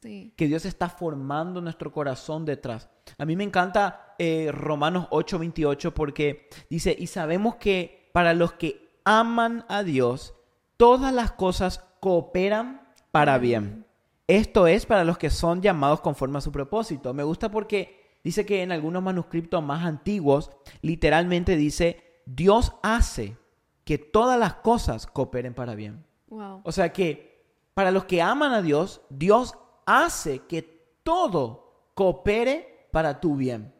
Sí. 0.00 0.32
que 0.36 0.46
Dios 0.46 0.66
está 0.66 0.88
formando 0.88 1.60
nuestro 1.62 1.90
corazón 1.90 2.44
detrás. 2.44 2.88
A 3.18 3.24
mí 3.24 3.34
me 3.34 3.42
encanta 3.42 4.14
eh, 4.20 4.50
Romanos 4.52 5.08
8:28 5.10 5.92
porque 5.92 6.48
dice, 6.70 6.94
y 6.96 7.08
sabemos 7.08 7.56
que 7.56 8.08
para 8.12 8.34
los 8.34 8.52
que 8.52 9.00
aman 9.04 9.64
a 9.68 9.82
Dios, 9.82 10.34
todas 10.76 11.12
las 11.14 11.32
cosas 11.32 11.82
cooperan 12.04 12.82
para 13.12 13.38
bien. 13.38 13.86
Esto 14.26 14.66
es 14.66 14.84
para 14.84 15.04
los 15.04 15.16
que 15.16 15.30
son 15.30 15.62
llamados 15.62 16.02
conforme 16.02 16.36
a 16.36 16.42
su 16.42 16.52
propósito. 16.52 17.14
Me 17.14 17.22
gusta 17.22 17.50
porque 17.50 18.18
dice 18.22 18.44
que 18.44 18.62
en 18.62 18.72
algunos 18.72 19.02
manuscritos 19.02 19.62
más 19.62 19.86
antiguos, 19.86 20.50
literalmente 20.82 21.56
dice, 21.56 22.20
Dios 22.26 22.74
hace 22.82 23.38
que 23.84 23.96
todas 23.96 24.38
las 24.38 24.56
cosas 24.56 25.06
cooperen 25.06 25.54
para 25.54 25.74
bien. 25.74 26.04
Wow. 26.28 26.60
O 26.64 26.72
sea 26.72 26.92
que 26.92 27.42
para 27.72 27.90
los 27.90 28.04
que 28.04 28.20
aman 28.20 28.52
a 28.52 28.60
Dios, 28.60 29.00
Dios 29.08 29.54
hace 29.86 30.40
que 30.40 30.98
todo 31.04 31.88
coopere 31.94 32.86
para 32.92 33.18
tu 33.18 33.34
bien. 33.34 33.72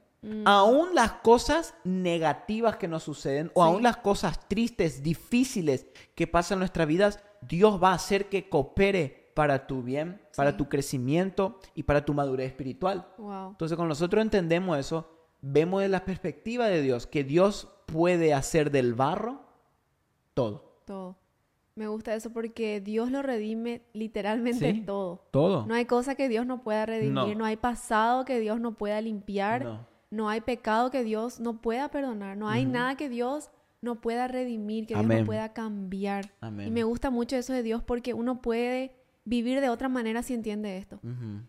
Aún 0.46 0.94
las 0.94 1.12
cosas 1.12 1.74
negativas 1.84 2.76
que 2.76 2.88
nos 2.88 3.02
suceden 3.02 3.52
o 3.52 3.62
aún 3.62 3.82
las 3.82 3.98
cosas 3.98 4.48
tristes, 4.48 5.02
difíciles 5.02 5.86
que 6.14 6.26
pasan 6.26 6.56
en 6.56 6.60
nuestras 6.60 6.88
vidas, 6.88 7.20
Dios 7.48 7.82
va 7.82 7.90
a 7.90 7.94
hacer 7.94 8.28
que 8.28 8.48
coopere 8.48 9.30
para 9.34 9.66
tu 9.66 9.82
bien, 9.82 10.20
para 10.36 10.56
tu 10.56 10.68
crecimiento 10.68 11.58
y 11.74 11.82
para 11.82 12.04
tu 12.04 12.14
madurez 12.14 12.46
espiritual. 12.46 13.06
Wow. 13.18 13.50
Entonces, 13.50 13.76
cuando 13.76 13.90
nosotros 13.90 14.22
entendemos 14.22 14.78
eso, 14.78 15.10
vemos 15.40 15.82
de 15.82 15.88
la 15.88 16.04
perspectiva 16.04 16.66
de 16.68 16.82
Dios 16.82 17.06
que 17.06 17.24
Dios 17.24 17.68
puede 17.86 18.32
hacer 18.32 18.70
del 18.70 18.94
barro 18.94 19.40
todo. 20.34 20.80
Todo. 20.84 21.16
Me 21.76 21.88
gusta 21.88 22.14
eso 22.14 22.30
porque 22.30 22.80
Dios 22.80 23.10
lo 23.10 23.22
redime 23.22 23.82
literalmente 23.92 24.72
Sí. 24.72 24.80
todo. 24.82 25.26
Todo. 25.32 25.66
No 25.66 25.74
hay 25.74 25.86
cosa 25.86 26.14
que 26.14 26.28
Dios 26.28 26.46
no 26.46 26.62
pueda 26.62 26.86
redimir, 26.86 27.12
No. 27.12 27.34
no, 27.34 27.44
hay 27.44 27.56
pasado 27.56 28.24
que 28.24 28.38
Dios 28.38 28.60
no 28.60 28.74
pueda 28.74 29.00
limpiar, 29.00 29.64
No. 29.64 29.86
no. 30.10 30.28
hay 30.28 30.40
pecado 30.40 30.92
que 30.92 31.02
Dios 31.02 31.40
no 31.40 31.60
pueda 31.60 31.88
perdonar, 31.88 32.36
no 32.36 32.48
hay 32.48 32.64
nada 32.64 32.96
que 32.96 33.08
Dios 33.08 33.50
no 33.84 34.00
pueda 34.00 34.26
redimir, 34.26 34.86
que 34.86 34.94
Dios 34.94 35.06
no 35.06 35.24
pueda 35.24 35.52
cambiar. 35.52 36.32
Amén. 36.40 36.66
Y 36.68 36.70
me 36.70 36.82
gusta 36.84 37.10
mucho 37.10 37.36
eso 37.36 37.52
de 37.52 37.62
Dios 37.62 37.82
porque 37.82 38.14
uno 38.14 38.40
puede 38.42 38.96
vivir 39.26 39.60
de 39.62 39.70
otra 39.70 39.88
manera 39.88 40.22
si 40.22 40.34
entiende 40.34 40.76
esto. 40.76 41.00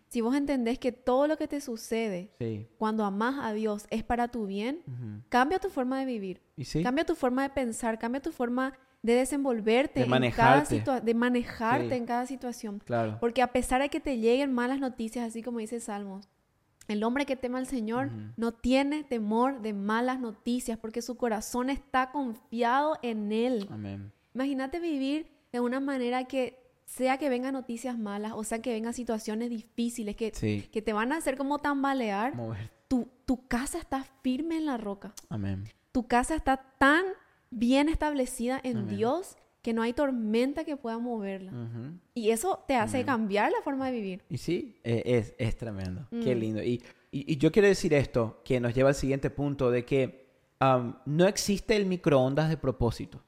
Si 0.08 0.20
vos 0.22 0.34
entendés 0.36 0.78
que 0.78 0.92
todo 0.92 1.26
lo 1.26 1.36
que 1.36 1.46
te 1.48 1.60
sucede 1.60 2.30
Sí. 2.38 2.68
cuando 2.78 3.04
amás 3.04 3.36
a 3.42 3.52
Dios 3.52 3.86
es 3.90 4.02
para 4.02 4.28
tu 4.28 4.46
bien, 4.46 4.82
cambia 5.28 5.58
tu 5.58 5.68
forma 5.68 5.98
de 5.98 6.06
vivir. 6.06 6.40
¿Y 6.56 6.64
sí? 6.64 6.82
Cambia 6.82 7.04
tu 7.04 7.14
forma 7.14 7.42
de 7.42 7.50
pensar, 7.50 7.98
cambia 7.98 8.22
tu 8.22 8.32
forma 8.32 8.72
de 9.02 9.12
desenvolverte, 9.14 10.00
De 10.00 10.06
en 10.06 10.10
cada 10.10 10.20
manejarte. 10.62 10.82
de 11.02 11.14
manejarte 11.14 11.88
Sí. 11.90 11.94
en 11.96 12.06
cada 12.06 12.26
situación. 12.26 12.82
Claro. 12.84 13.18
Porque 13.20 13.42
a 13.42 13.48
pesar 13.52 13.80
de 13.82 13.88
que 13.88 14.00
te 14.00 14.18
lleguen 14.18 14.52
malas 14.52 14.80
noticias, 14.80 15.26
así 15.26 15.42
como 15.42 15.58
dice 15.58 15.78
Salmos, 15.78 16.28
el 16.88 17.02
hombre 17.04 17.26
que 17.26 17.36
teme 17.36 17.58
al 17.58 17.66
Señor 17.66 18.10
no 18.36 18.52
tiene 18.52 19.04
temor 19.04 19.60
de 19.62 19.72
malas 19.72 20.20
noticias 20.20 20.78
porque 20.78 21.02
su 21.02 21.16
corazón 21.16 21.70
está 21.70 22.10
confiado 22.12 22.96
en 23.02 23.32
Él. 23.32 23.66
Amén. 23.70 24.12
Imagínate 24.34 24.80
vivir 24.80 25.30
de 25.52 25.60
una 25.60 25.80
manera 25.80 26.24
que 26.24 26.58
sea 26.84 27.18
que 27.18 27.28
vengan 27.28 27.54
noticias 27.54 27.98
malas 27.98 28.32
o 28.36 28.44
sea 28.44 28.62
que 28.62 28.70
vengan 28.72 28.92
situaciones 28.94 29.50
difíciles 29.50 30.14
que, 30.14 30.30
Sí. 30.34 30.68
que 30.70 30.82
te 30.82 30.92
van 30.92 31.10
a 31.12 31.16
hacer 31.16 31.36
como 31.36 31.58
tambalear, 31.58 32.34
tu, 32.86 33.08
tu 33.24 33.48
casa 33.48 33.78
está 33.78 34.04
firme 34.22 34.56
en 34.56 34.66
la 34.66 34.76
roca 34.76 35.12
Amén. 35.28 35.64
tu 35.90 36.06
casa 36.06 36.36
está 36.36 36.58
tan 36.78 37.04
bien 37.50 37.88
establecida 37.88 38.60
en 38.62 38.76
Amén. 38.78 38.96
Dios 38.96 39.36
que 39.66 39.72
no 39.74 39.82
hay 39.82 39.92
tormenta 39.94 40.62
que 40.62 40.76
pueda 40.76 40.96
moverla. 40.98 41.50
Y 42.14 42.30
eso 42.30 42.62
te 42.68 42.76
hace 42.76 43.04
cambiar 43.04 43.50
la 43.50 43.60
forma 43.64 43.86
de 43.86 43.92
vivir. 43.92 44.22
Y 44.28 44.38
sí, 44.38 44.78
e- 44.84 45.02
es, 45.04 45.34
es 45.38 45.56
tremendo. 45.56 46.06
Qué 46.22 46.36
Mm. 46.36 46.38
lindo. 46.38 46.62
Y, 46.62 46.80
y, 47.10 47.32
y 47.32 47.36
yo 47.36 47.50
quiero 47.50 47.66
decir 47.66 47.92
esto, 47.92 48.40
que 48.44 48.60
nos 48.60 48.72
lleva 48.74 48.90
al 48.90 48.94
siguiente 48.94 49.28
punto, 49.28 49.72
de 49.72 49.84
que 49.84 50.28
no 51.06 51.26
existe 51.26 51.74
el 51.74 51.86
microondas 51.86 52.48
de 52.48 52.56
propósito. 52.56 53.24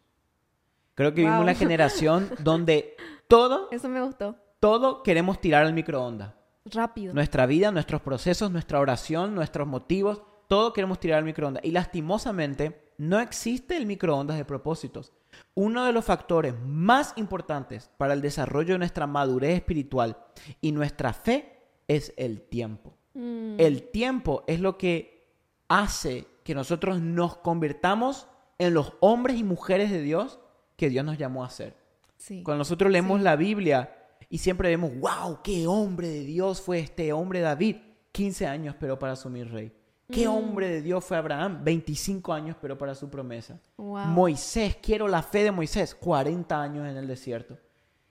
Creo 0.94 1.10
que 1.10 1.22
vivimos 1.22 1.38
Wow. 1.38 1.42
una 1.42 1.54
generación 1.66 2.30
donde 2.38 2.94
todo, 3.26 3.68
Eso 3.72 3.88
me 3.88 4.00
gustó. 4.00 4.36
todo 4.60 5.02
queremos 5.02 5.40
tirar 5.40 5.66
al 5.66 5.72
microondas. 5.74 6.34
Rápido. 6.66 7.14
Nuestra 7.14 7.46
vida, 7.46 7.72
nuestros 7.72 8.00
procesos, 8.00 8.52
nuestra 8.52 8.78
oración, 8.78 9.34
nuestros 9.34 9.66
motivos, 9.66 10.22
todo 10.46 10.72
queremos 10.72 11.00
tirar 11.00 11.18
al 11.18 11.24
microondas. 11.24 11.64
Y 11.64 11.72
lastimosamente, 11.72 12.87
no 12.98 13.20
existe 13.20 13.76
el 13.76 13.86
microondas 13.86 14.36
de 14.36 14.44
propósitos. 14.44 15.12
Uno 15.54 15.84
de 15.84 15.92
los 15.92 16.04
factores 16.04 16.54
más 16.64 17.12
importantes 17.16 17.90
para 17.96 18.12
el 18.12 18.20
desarrollo 18.20 18.74
de 18.74 18.78
nuestra 18.78 19.06
madurez 19.06 19.54
espiritual 19.56 20.16
y 20.60 20.72
nuestra 20.72 21.12
fe 21.12 21.60
es 21.86 22.12
el 22.16 22.42
tiempo. 22.42 22.94
Mm, 23.14 23.56
El 23.58 23.84
tiempo 23.90 24.44
es 24.46 24.60
lo 24.60 24.76
que 24.78 25.26
hace 25.68 26.26
que 26.44 26.54
nosotros 26.54 27.00
nos 27.00 27.36
convirtamos 27.36 28.26
en 28.58 28.74
los 28.74 28.94
hombres 29.00 29.36
y 29.38 29.44
mujeres 29.44 29.90
de 29.90 30.02
Dios 30.02 30.38
que 30.76 30.88
Dios 30.88 31.04
nos 31.04 31.18
llamó 31.18 31.44
a 31.44 31.50
ser. 31.50 31.76
sí. 32.16 32.42
Cuando 32.42 32.58
nosotros 32.58 32.90
leemos 32.90 33.18
Sí. 33.18 33.24
la 33.24 33.36
Biblia 33.36 33.94
y 34.28 34.38
siempre 34.38 34.68
vemos, 34.70 34.90
wow, 34.98 35.40
qué 35.42 35.66
hombre 35.66 36.08
de 36.08 36.20
Dios 36.24 36.60
fue 36.60 36.80
este 36.80 37.12
hombre 37.12 37.40
David. 37.40 37.76
15 38.12 38.46
años 38.46 38.74
esperó 38.74 38.98
para 38.98 39.12
asumir 39.12 39.50
rey. 39.52 39.72
Qué 40.10 40.26
Mm. 40.26 40.30
hombre 40.30 40.68
de 40.68 40.82
Dios 40.82 41.04
fue 41.04 41.16
Abraham. 41.16 41.60
25 41.62 42.32
años 42.32 42.50
esperó 42.56 42.78
para 42.78 42.94
su 42.94 43.10
promesa. 43.10 43.58
Wow. 43.76 44.06
Moisés, 44.06 44.76
quiero 44.82 45.06
la 45.06 45.22
fe 45.22 45.44
de 45.44 45.52
Moisés. 45.52 45.94
40 45.94 46.60
años 46.62 46.88
en 46.88 46.96
el 46.96 47.06
desierto. 47.06 47.58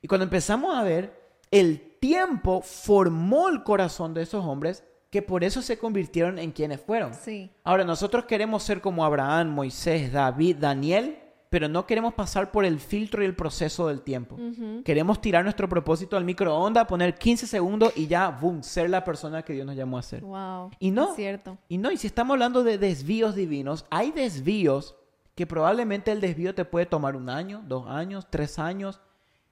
Y 0.01 0.07
cuando 0.07 0.23
empezamos 0.25 0.75
a 0.77 0.83
ver, 0.83 1.19
el 1.49 1.97
tiempo 1.99 2.61
formó 2.61 3.49
el 3.49 3.63
corazón 3.63 4.13
de 4.13 4.21
esos 4.21 4.45
hombres 4.45 4.83
que 5.09 5.21
por 5.21 5.43
eso 5.43 5.61
se 5.61 5.79
convirtieron 5.79 6.37
en 6.37 6.51
quienes 6.51 6.81
fueron. 6.81 7.13
Sí. 7.15 7.49
Ahora, 7.63 7.83
nosotros 7.83 8.25
queremos 8.25 8.61
ser 8.61 8.81
como 8.81 9.03
Abraham, 9.03 9.49
Moisés, 9.49 10.11
David, 10.11 10.57
Daniel, 10.57 11.17
pero 11.49 11.67
no 11.69 11.85
queremos 11.85 12.13
pasar 12.13 12.51
por 12.51 12.65
el 12.65 12.79
filtro 12.79 13.21
y 13.21 13.25
el 13.25 13.35
proceso 13.35 13.87
del 13.87 14.01
tiempo. 14.01 14.37
Queremos 14.83 15.21
tirar 15.21 15.43
nuestro 15.43 15.69
propósito 15.69 16.17
al 16.17 16.25
microondas, 16.25 16.85
poner 16.87 17.15
15 17.15 17.47
segundos 17.47 17.93
y 17.95 18.07
ya, 18.07 18.29
boom, 18.29 18.63
ser 18.63 18.89
la 18.89 19.03
persona 19.03 19.43
que 19.43 19.53
Dios 19.53 19.65
nos 19.65 19.75
llamó 19.75 19.97
a 19.97 20.01
ser. 20.01 20.21
Wow. 20.21 20.71
Y 20.79 20.91
no. 20.91 21.09
Es 21.11 21.15
cierto. 21.15 21.57
Y 21.69 21.77
no, 21.77 21.91
y 21.91 21.97
si 21.97 22.07
estamos 22.07 22.33
hablando 22.33 22.63
de 22.63 22.77
desvíos 22.77 23.35
divinos, 23.35 23.85
hay 23.89 24.11
desvíos 24.11 24.95
que 25.35 25.45
probablemente 25.47 26.11
el 26.11 26.19
desvío 26.19 26.53
te 26.55 26.65
puede 26.65 26.85
tomar 26.87 27.15
un 27.15 27.29
año, 27.29 27.63
dos 27.67 27.87
años, 27.87 28.27
tres 28.29 28.59
años. 28.59 28.99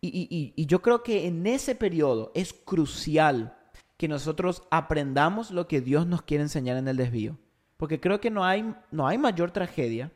Y, 0.01 0.07
y- 0.09 0.27
y- 0.35 0.53
y 0.55 0.65
yo 0.65 0.81
creo 0.81 1.01
que 1.03 1.27
en 1.27 1.47
ese 1.47 1.75
periodo 1.75 2.31
es 2.35 2.53
crucial 2.53 3.55
que 3.97 4.07
nosotros 4.07 4.63
aprendamos 4.71 5.51
lo 5.51 5.67
que 5.67 5.81
Dios 5.81 6.05
nos 6.05 6.21
quiere 6.23 6.43
enseñar 6.43 6.75
en 6.77 6.87
el 6.87 6.97
desvío. 6.97 7.37
Porque 7.77 7.99
creo 7.99 8.19
que 8.19 8.29
no 8.29 8.43
hay, 8.43 8.75
no 8.91 9.07
hay 9.07 9.17
mayor 9.17 9.51
tragedia 9.51 10.11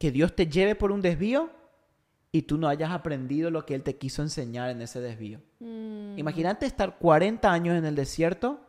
que 0.00 0.10
Dios 0.10 0.34
te 0.34 0.46
lleve 0.48 0.74
por 0.74 0.90
un 0.90 1.02
desvío 1.02 1.50
y 2.32 2.42
tú 2.42 2.56
no 2.58 2.66
hayas 2.68 2.90
aprendido 2.90 3.50
lo 3.50 3.66
que 3.66 3.74
Él 3.74 3.82
te 3.82 3.96
quiso 3.96 4.22
enseñar 4.22 4.70
en 4.70 4.80
ese 4.80 5.00
desvío. 5.00 5.40
Mm, 5.58 6.18
Imagínate 6.18 6.64
estar 6.66 6.98
40 6.98 7.52
años 7.52 7.76
en 7.76 7.84
el 7.84 7.94
desierto 7.94 8.60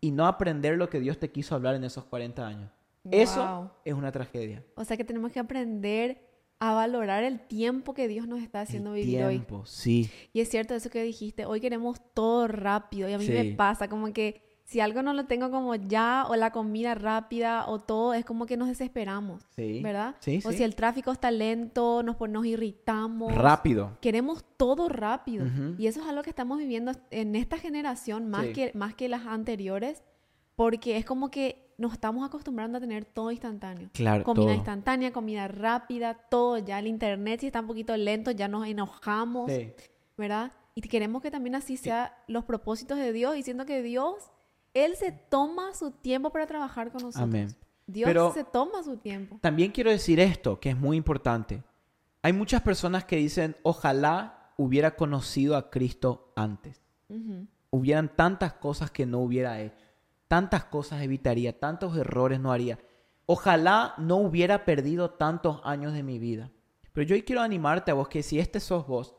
y 0.00 0.12
no 0.12 0.26
aprender 0.26 0.78
lo 0.78 0.88
que 0.88 1.00
Dios 1.00 1.18
te 1.18 1.30
quiso 1.32 1.54
hablar 1.56 1.74
en 1.74 1.84
esos 1.84 2.04
40 2.04 2.46
años. 2.46 2.70
Eso 3.10 3.70
es 3.84 3.94
una 3.94 4.12
tragedia. 4.12 4.64
O 4.76 4.84
sea 4.84 4.96
que 4.96 5.04
tenemos 5.04 5.32
que 5.32 5.40
aprender 5.40 6.22
a 6.58 6.72
valorar 6.72 7.24
el 7.24 7.40
tiempo 7.40 7.92
que 7.92 8.08
Dios 8.08 8.26
nos 8.28 8.40
está 8.42 8.60
haciendo 8.60 8.94
El 8.94 9.02
vivir 9.04 9.24
hoy. 9.24 9.34
tiempo, 9.34 9.66
sí. 9.66 10.10
Y 10.32 10.40
es 10.40 10.48
cierto 10.48 10.74
eso 10.74 10.88
que 10.88 11.02
dijiste, 11.02 11.46
hoy 11.46 11.60
queremos 11.60 12.00
todo 12.14 12.46
rápido 12.48 13.08
y 13.08 13.12
a 13.12 13.18
mí 13.18 13.26
Sí. 13.26 13.32
me 13.32 13.44
pasa 13.56 13.88
como 13.88 14.12
que 14.12 14.40
si 14.66 14.80
algo 14.80 15.00
no 15.02 15.14
lo 15.14 15.26
tengo 15.26 15.50
como 15.50 15.76
ya 15.76 16.26
o 16.28 16.34
la 16.36 16.50
comida 16.50 16.94
rápida 16.96 17.66
o 17.68 17.78
todo, 17.78 18.14
es 18.14 18.24
como 18.24 18.46
que 18.46 18.56
nos 18.56 18.66
desesperamos, 18.68 19.44
Sí. 19.54 19.80
¿verdad? 19.80 20.16
Sí, 20.18 20.42
o 20.44 20.50
sí. 20.50 20.58
si 20.58 20.64
el 20.64 20.74
tráfico 20.74 21.12
está 21.12 21.30
lento, 21.30 22.02
nos, 22.02 22.16
nos 22.28 22.44
irritamos. 22.44 23.32
Rápido. 23.34 23.96
Queremos 24.00 24.44
todo 24.56 24.88
rápido. 24.88 25.46
Ujú. 25.46 25.76
Y 25.78 25.86
eso 25.86 26.00
es 26.02 26.06
algo 26.08 26.22
que 26.22 26.30
estamos 26.30 26.58
viviendo 26.58 26.90
en 27.10 27.36
esta 27.36 27.58
generación 27.58 28.28
más, 28.28 28.46
Sí. 28.46 28.52
que, 28.52 28.72
más 28.74 28.94
que 28.94 29.08
las 29.08 29.24
anteriores, 29.26 30.02
porque 30.56 30.96
es 30.96 31.04
como 31.04 31.30
que 31.30 31.62
nos 31.78 31.92
estamos 31.92 32.26
acostumbrando 32.26 32.78
a 32.78 32.80
tener 32.80 33.04
todo 33.04 33.30
instantáneo. 33.30 33.90
Claro, 33.92 34.24
Comida 34.24 34.46
todo. 34.46 34.54
instantánea, 34.54 35.12
comida 35.12 35.46
rápida, 35.46 36.14
todo 36.14 36.58
ya. 36.58 36.78
El 36.80 36.88
internet, 36.88 37.40
si 37.40 37.46
está 37.46 37.60
un 37.60 37.66
poquito 37.68 37.96
lento, 37.96 38.30
ya 38.32 38.48
nos 38.48 38.66
enojamos, 38.66 39.52
Sí. 39.52 39.70
¿verdad? 40.16 40.50
Y 40.74 40.80
queremos 40.82 41.22
que 41.22 41.30
también 41.30 41.54
así 41.54 41.76
sean 41.76 42.08
los 42.26 42.44
propósitos 42.44 42.98
de 42.98 43.12
Dios, 43.12 43.34
diciendo 43.34 43.64
que 43.66 43.82
Dios, 43.82 44.14
Él 44.84 44.94
se 44.96 45.10
toma 45.10 45.72
su 45.72 45.90
tiempo 45.90 46.30
para 46.30 46.46
trabajar 46.46 46.92
con 46.92 47.02
nosotros. 47.02 47.22
Amén. 47.22 47.48
Dios 47.86 48.08
Pero- 48.08 48.32
se 48.34 48.44
toma 48.44 48.82
su 48.82 48.98
tiempo. 48.98 49.38
También 49.40 49.72
quiero 49.72 49.90
decir 49.90 50.20
esto, 50.20 50.60
que 50.60 50.70
es 50.70 50.76
muy 50.76 50.98
importante. 50.98 51.62
Hay 52.20 52.34
muchas 52.34 52.60
personas 52.60 53.04
que 53.04 53.16
dicen, 53.16 53.56
ojalá 53.62 54.52
hubiera 54.58 54.96
conocido 54.96 55.56
a 55.56 55.70
Cristo 55.70 56.32
antes. 56.36 56.82
Hubieran 57.70 58.14
tantas 58.14 58.52
cosas 58.54 58.90
que 58.90 59.06
no 59.06 59.20
hubiera 59.20 59.60
hecho. 59.60 59.86
Tantas 60.28 60.64
cosas 60.64 61.02
evitaría, 61.02 61.58
tantos 61.58 61.96
errores 61.96 62.40
no 62.40 62.52
haría. 62.52 62.78
Ojalá 63.26 63.94
no 63.96 64.16
hubiera 64.16 64.64
perdido 64.64 65.10
tantos 65.10 65.60
años 65.64 65.92
de 65.92 66.02
mi 66.02 66.18
vida. 66.18 66.50
Pero 66.92 67.06
yo 67.06 67.14
hoy 67.14 67.22
quiero 67.22 67.42
animarte 67.42 67.92
a 67.92 67.94
vos 67.94 68.08
que 68.08 68.22
si 68.22 68.38
este 68.40 68.60
sos 68.60 68.86
vos, 68.86 69.14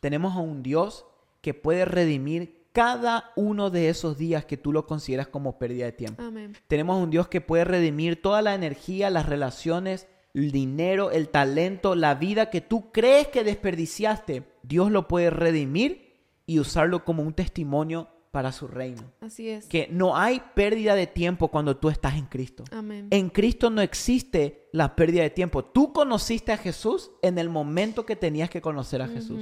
tenemos 0.00 0.34
a 0.36 0.40
un 0.40 0.62
Dios 0.62 1.06
que 1.40 1.54
puede 1.54 1.84
redimir 1.84 2.57
cada 2.78 3.32
uno 3.34 3.70
de 3.70 3.88
esos 3.88 4.16
días 4.16 4.44
que 4.44 4.56
tú 4.56 4.72
lo 4.72 4.86
consideras 4.86 5.26
como 5.26 5.58
pérdida 5.58 5.86
de 5.86 5.92
tiempo. 5.92 6.22
Amén. 6.22 6.56
Tenemos 6.68 7.02
un 7.02 7.10
Dios 7.10 7.26
que 7.26 7.40
puede 7.40 7.64
redimir 7.64 8.22
toda 8.22 8.40
la 8.40 8.54
energía, 8.54 9.10
las 9.10 9.26
relaciones, 9.26 10.06
el 10.32 10.52
dinero, 10.52 11.10
el 11.10 11.28
talento, 11.28 11.96
la 11.96 12.14
vida 12.14 12.50
que 12.50 12.60
tú 12.60 12.92
crees 12.92 13.26
que 13.26 13.42
desperdiciaste. 13.42 14.44
Dios 14.62 14.92
lo 14.92 15.08
puede 15.08 15.30
redimir 15.30 16.22
y 16.46 16.60
usarlo 16.60 17.04
como 17.04 17.24
un 17.24 17.32
testimonio 17.32 18.10
para 18.30 18.52
su 18.52 18.68
reino. 18.68 19.02
Así 19.20 19.48
es. 19.48 19.66
Que 19.66 19.88
no 19.90 20.16
hay 20.16 20.40
pérdida 20.54 20.94
de 20.94 21.08
tiempo 21.08 21.48
cuando 21.48 21.76
tú 21.76 21.88
estás 21.88 22.14
en 22.14 22.26
Cristo. 22.26 22.62
Amén. 22.70 23.08
En 23.10 23.28
Cristo 23.28 23.70
no 23.70 23.80
existe 23.80 24.68
la 24.70 24.94
pérdida 24.94 25.22
de 25.22 25.30
tiempo. 25.30 25.64
Tú 25.64 25.92
conociste 25.92 26.52
a 26.52 26.56
Jesús 26.56 27.10
en 27.22 27.38
el 27.38 27.48
momento 27.48 28.06
que 28.06 28.14
tenías 28.14 28.50
que 28.50 28.60
conocer 28.60 29.02
a 29.02 29.08
Jesús. 29.08 29.40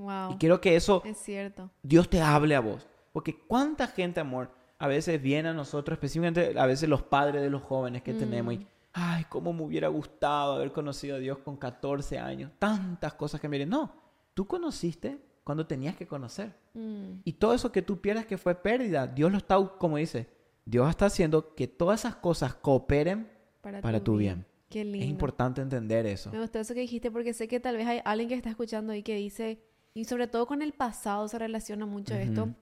Wow. 0.00 0.32
Y 0.32 0.36
quiero 0.36 0.60
que 0.60 0.76
eso 0.76 1.02
Es 1.04 1.18
cierto. 1.18 1.70
Dios 1.82 2.08
te 2.08 2.20
hable 2.20 2.54
a 2.54 2.60
vos. 2.60 2.86
Porque 3.12 3.38
cuánta 3.46 3.86
gente, 3.86 4.20
amor, 4.20 4.50
a 4.78 4.86
veces 4.88 5.20
viene 5.20 5.50
a 5.50 5.52
nosotros, 5.52 5.96
específicamente 5.96 6.58
a 6.58 6.66
veces 6.66 6.88
los 6.88 7.02
padres 7.02 7.42
de 7.42 7.50
los 7.50 7.62
jóvenes 7.62 8.02
que 8.02 8.14
tenemos 8.14 8.54
y, 8.54 8.66
ay, 8.92 9.24
cómo 9.28 9.52
me 9.52 9.62
hubiera 9.62 9.88
gustado 9.88 10.54
haber 10.54 10.72
conocido 10.72 11.16
a 11.16 11.18
Dios 11.18 11.38
con 11.38 11.56
14 11.56 12.18
años. 12.18 12.50
Tantas 12.58 13.14
cosas 13.14 13.40
que 13.40 13.48
miren. 13.48 13.68
No, 13.68 13.92
tú 14.32 14.46
conociste 14.46 15.18
cuando 15.44 15.66
tenías 15.66 15.96
que 15.96 16.06
conocer. 16.06 16.54
Mm, 16.74 17.20
Y 17.24 17.32
todo 17.34 17.52
eso 17.52 17.72
que 17.72 17.82
tú 17.82 18.00
pierdas 18.00 18.26
que 18.26 18.38
fue 18.38 18.54
pérdida, 18.54 19.06
Dios 19.06 19.30
lo 19.30 19.38
está, 19.38 19.56
como 19.78 19.96
dice, 19.96 20.28
Dios 20.64 20.88
está 20.88 21.06
haciendo 21.06 21.54
que 21.54 21.66
todas 21.66 22.00
esas 22.00 22.14
cosas 22.16 22.54
cooperen 22.54 23.28
para, 23.60 23.80
para 23.80 24.02
tu 24.02 24.16
bien. 24.16 24.46
Qué 24.68 24.84
lindo. 24.84 25.04
Es 25.04 25.10
importante 25.10 25.60
entender 25.60 26.06
eso. 26.06 26.30
Me 26.30 26.38
gustó 26.40 26.60
eso 26.60 26.72
que 26.74 26.80
dijiste 26.80 27.10
porque 27.10 27.34
sé 27.34 27.48
que 27.48 27.58
tal 27.58 27.76
vez 27.76 27.88
hay 27.88 28.00
alguien 28.04 28.28
que 28.28 28.36
está 28.36 28.50
escuchando 28.50 28.92
ahí 28.92 29.02
que 29.02 29.16
dice, 29.16 29.60
y 29.94 30.04
sobre 30.04 30.26
todo 30.28 30.46
con 30.46 30.62
el 30.62 30.72
pasado 30.72 31.26
se 31.28 31.38
relaciona 31.38 31.86
mucho 31.86 32.14
esto, 32.14 32.42
Ujú. 32.44 32.54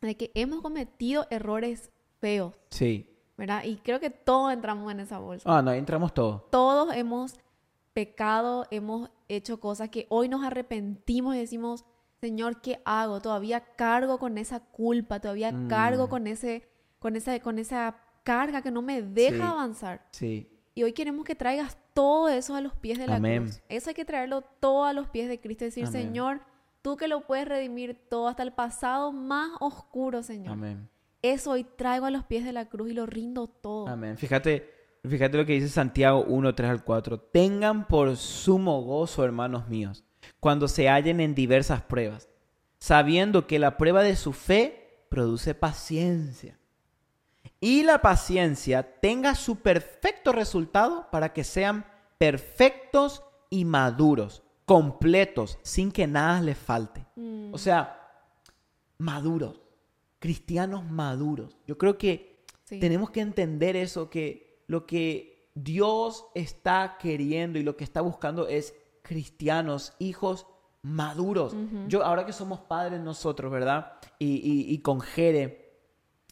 de 0.00 0.16
que 0.16 0.30
hemos 0.34 0.60
cometido 0.62 1.26
errores 1.30 1.90
feos, 2.20 2.54
Sí. 2.70 3.08
¿verdad? 3.36 3.64
Y 3.64 3.76
creo 3.76 4.00
que 4.00 4.10
todos 4.10 4.52
entramos 4.52 4.90
en 4.92 5.00
esa 5.00 5.18
bolsa. 5.18 5.48
Ah, 5.58 5.62
no, 5.62 5.72
entramos 5.72 6.12
todos. 6.14 6.48
Todos 6.50 6.94
hemos 6.94 7.34
pecado, 7.92 8.66
hemos 8.70 9.10
hecho 9.28 9.60
cosas 9.60 9.88
que 9.90 10.06
hoy 10.08 10.28
nos 10.28 10.42
arrepentimos 10.44 11.34
y 11.36 11.38
decimos, 11.38 11.84
Señor, 12.20 12.60
¿qué 12.60 12.80
hago? 12.84 13.20
Todavía 13.20 13.60
cargo 13.60 14.18
con 14.18 14.38
esa 14.38 14.60
culpa, 14.60 15.20
todavía 15.20 15.52
Mm. 15.52 15.68
cargo 15.68 16.08
con 16.08 16.26
ese, 16.26 16.68
con 16.98 17.16
esa, 17.16 17.38
con 17.40 17.58
esa 17.58 17.96
carga 18.22 18.62
que 18.62 18.70
no 18.70 18.80
me 18.80 19.02
deja 19.02 19.36
Sí. 19.36 19.42
avanzar. 19.42 20.06
Sí. 20.12 20.48
Y 20.74 20.84
hoy 20.84 20.92
queremos 20.92 21.24
que 21.24 21.34
traigas 21.34 21.76
todo 21.92 22.28
eso 22.28 22.54
a 22.54 22.60
los 22.60 22.74
pies 22.76 22.98
de 22.98 23.06
la 23.08 23.16
Amén. 23.16 23.42
cruz. 23.42 23.60
Eso 23.68 23.90
hay 23.90 23.94
que 23.94 24.04
traerlo 24.04 24.42
todo 24.60 24.84
a 24.84 24.92
los 24.92 25.08
pies 25.08 25.28
de 25.28 25.40
Cristo. 25.40 25.64
Decir, 25.64 25.84
Amén. 25.86 26.02
Señor, 26.02 26.40
tú 26.82 26.96
que 26.96 27.08
lo 27.08 27.26
puedes 27.26 27.48
redimir 27.48 27.96
todo 28.08 28.28
hasta 28.28 28.42
el 28.42 28.52
pasado 28.52 29.12
más 29.12 29.52
oscuro, 29.60 30.22
Señor. 30.22 30.52
Amén. 30.52 30.88
Eso 31.22 31.52
hoy 31.52 31.64
traigo 31.64 32.06
a 32.06 32.10
los 32.10 32.24
pies 32.24 32.44
de 32.44 32.52
la 32.52 32.68
cruz 32.68 32.90
y 32.90 32.94
lo 32.94 33.06
rindo 33.06 33.46
todo. 33.46 33.86
Amén. 33.88 34.18
Fíjate, 34.18 34.68
fíjate 35.08 35.36
lo 35.36 35.46
que 35.46 35.52
dice 35.52 35.68
Santiago 35.68 36.24
1, 36.26 36.54
3 36.54 36.70
al 36.70 36.84
4. 36.84 37.20
Tengan 37.20 37.86
por 37.86 38.16
sumo 38.16 38.82
gozo, 38.82 39.24
hermanos 39.24 39.68
míos, 39.68 40.04
cuando 40.40 40.66
se 40.66 40.88
hallen 40.88 41.20
en 41.20 41.36
diversas 41.36 41.82
pruebas, 41.82 42.28
sabiendo 42.78 43.46
que 43.46 43.60
la 43.60 43.76
prueba 43.76 44.02
de 44.02 44.16
su 44.16 44.32
fe 44.32 45.04
produce 45.08 45.54
paciencia. 45.54 46.58
Y 47.60 47.84
la 47.84 48.02
paciencia 48.02 48.98
tenga 49.00 49.36
su 49.36 49.56
perfecto 49.56 50.32
resultado 50.32 51.08
para 51.12 51.32
que 51.32 51.44
sean 51.44 51.86
perfectos 52.18 53.22
y 53.50 53.64
maduros, 53.64 54.42
completos, 54.72 55.58
sin 55.62 55.92
que 55.92 56.06
nada 56.06 56.40
les 56.40 56.56
falte. 56.56 57.04
Mm, 57.16 57.52
O 57.52 57.58
sea, 57.58 57.98
maduros, 58.98 59.60
cristianos 60.18 60.82
maduros. 60.90 61.58
Yo 61.66 61.76
creo 61.76 61.98
que 61.98 62.44
sí. 62.64 62.80
tenemos 62.80 63.10
que 63.10 63.20
entender 63.20 63.76
eso, 63.76 64.08
que 64.08 64.64
lo 64.68 64.86
que 64.86 65.50
Dios 65.54 66.24
está 66.34 66.96
queriendo 66.98 67.58
y 67.58 67.62
lo 67.62 67.76
que 67.76 67.84
está 67.84 68.00
buscando 68.00 68.48
es 68.48 68.74
cristianos, 69.02 69.92
hijos 69.98 70.46
maduros. 70.82 71.54
Yo, 71.88 72.02
ahora 72.04 72.24
que 72.24 72.32
somos 72.32 72.60
padres 72.60 72.98
nosotros, 73.00 73.52
¿verdad? 73.52 73.92
Y, 74.18 74.36
y- 74.36 74.72
y 74.74 74.78
con 74.78 75.00
Jere, 75.00 75.80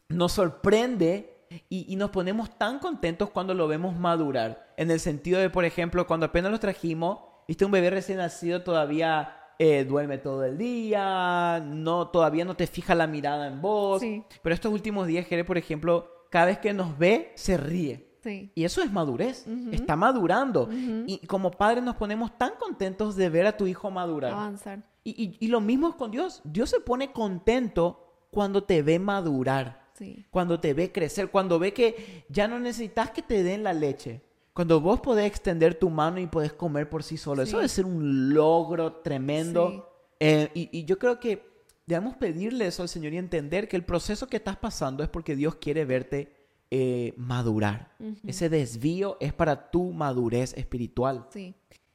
nos 0.08 0.32
sorprende 0.32 1.46
y, 1.68 1.92
y 1.92 1.96
nos 1.96 2.10
ponemos 2.10 2.56
tan 2.56 2.78
contentos 2.78 3.28
cuando 3.30 3.52
lo 3.54 3.68
vemos 3.68 3.94
madurar. 3.96 4.72
En 4.78 4.90
el 4.90 4.98
sentido 4.98 5.38
de, 5.40 5.50
por 5.50 5.64
ejemplo, 5.66 6.06
cuando 6.06 6.26
apenas 6.26 6.50
lo 6.50 6.58
trajimos, 6.58 7.18
viste, 7.48 7.64
un 7.64 7.70
bebé 7.70 7.90
recién 7.90 8.18
nacido 8.18 8.62
todavía 8.62 9.36
eh, 9.58 9.84
duerme 9.84 10.18
todo 10.18 10.44
el 10.44 10.56
día, 10.56 11.62
no, 11.66 12.08
todavía 12.08 12.44
no 12.44 12.54
te 12.56 12.66
fija 12.66 12.94
la 12.94 13.06
mirada 13.06 13.46
en 13.48 13.60
vos. 13.60 14.00
Sí. 14.00 14.24
Pero 14.42 14.54
estos 14.54 14.72
últimos 14.72 15.06
días, 15.06 15.26
Jere, 15.26 15.44
por 15.44 15.58
ejemplo, 15.58 16.08
cada 16.30 16.46
vez 16.46 16.58
que 16.58 16.72
nos 16.72 16.96
ve, 16.98 17.32
se 17.34 17.56
ríe. 17.56 18.08
Sí. 18.22 18.52
Y 18.54 18.64
eso 18.64 18.82
es 18.82 18.92
madurez, 18.92 19.46
Ujú. 19.46 19.70
está 19.72 19.96
madurando. 19.96 20.64
Ujú. 20.64 21.04
Y 21.06 21.26
como 21.26 21.50
padres 21.50 21.82
nos 21.82 21.96
ponemos 21.96 22.36
tan 22.38 22.52
contentos 22.58 23.16
de 23.16 23.28
ver 23.30 23.46
a 23.46 23.56
tu 23.56 23.66
hijo 23.66 23.90
madurar. 23.90 24.32
Avanzar. 24.32 24.82
Y, 25.04 25.10
y- 25.24 25.36
y 25.44 25.48
lo 25.48 25.60
mismo 25.60 25.88
es 25.88 25.94
con 25.94 26.10
Dios. 26.10 26.42
Dios 26.44 26.68
se 26.70 26.80
pone 26.80 27.12
contento 27.12 28.26
cuando 28.30 28.62
te 28.64 28.82
ve 28.82 28.98
madurar, 28.98 29.88
Sí. 29.94 30.26
cuando 30.30 30.60
te 30.60 30.72
ve 30.74 30.92
crecer, 30.92 31.30
cuando 31.30 31.58
ve 31.58 31.72
que 31.72 32.24
ya 32.28 32.46
no 32.48 32.58
necesitas 32.60 33.10
que 33.10 33.22
te 33.22 33.42
den 33.42 33.62
la 33.62 33.72
leche. 33.72 34.20
Cuando 34.60 34.78
vos 34.78 35.00
podés 35.00 35.24
extender 35.26 35.74
tu 35.74 35.88
mano 35.88 36.20
y 36.20 36.26
podés 36.26 36.52
comer 36.52 36.86
por 36.90 37.02
sí 37.02 37.16
solo. 37.16 37.40
Eso 37.40 37.52
Sí. 37.52 37.56
debe 37.56 37.68
ser 37.70 37.86
un 37.86 38.34
logro 38.34 38.96
tremendo. 38.96 39.70
Sí. 39.70 39.82
Eh, 40.20 40.50
y, 40.52 40.68
y 40.80 40.84
yo 40.84 40.98
creo 40.98 41.18
que 41.18 41.48
debemos 41.86 42.14
pedirle 42.16 42.66
eso 42.66 42.82
al 42.82 42.90
Señor 42.90 43.14
y 43.14 43.16
entender 43.16 43.68
que 43.68 43.76
el 43.76 43.84
proceso 43.86 44.26
que 44.26 44.36
estás 44.36 44.58
pasando 44.58 45.02
es 45.02 45.08
porque 45.08 45.34
Dios 45.34 45.54
quiere 45.54 45.86
verte 45.86 46.36
eh, 46.70 47.14
madurar. 47.16 47.94
Ujú. 48.00 48.18
Ese 48.26 48.50
desvío 48.50 49.16
es 49.18 49.32
para 49.32 49.70
tu 49.70 49.92
madurez 49.92 50.52
espiritual. 50.58 51.26
Sí. 51.30 51.54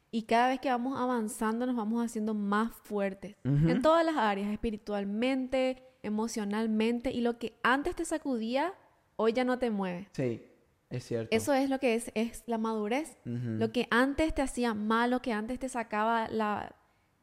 Y 0.10 0.24
cada 0.24 0.48
vez 0.48 0.60
que 0.60 0.70
vamos 0.70 1.00
avanzando 1.00 1.68
nos 1.68 1.76
vamos 1.76 2.04
haciendo 2.04 2.34
más 2.34 2.72
fuertes. 2.84 3.36
Ujú. 3.44 3.70
En 3.70 3.84
todas 3.84 4.04
las 4.04 4.18
áreas, 4.18 4.52
espiritualmente, 4.52 5.84
emocionalmente. 6.02 7.12
Y 7.12 7.22
lo 7.22 7.38
que 7.38 7.60
antes 7.62 7.96
te 7.96 8.06
sacudía, 8.06 8.74
hoy 9.18 9.34
ya 9.34 9.44
no 9.44 9.60
te 9.60 9.70
mueve. 9.70 10.08
Sí, 10.14 10.42
es 10.90 11.04
cierto. 11.06 11.36
Eso 11.36 11.54
es 11.54 11.70
lo 11.70 11.80
que 11.80 11.96
es, 11.96 12.12
es 12.16 12.44
la 12.46 12.58
madurez. 12.58 13.18
Lo 13.26 13.72
que 13.72 13.88
antes 13.92 14.34
te 14.34 14.42
hacía 14.42 14.74
mal, 14.74 15.12
lo 15.12 15.22
que 15.22 15.34
antes 15.34 15.60
te 15.60 15.68
sacaba 15.70 16.28
la, 16.30 16.76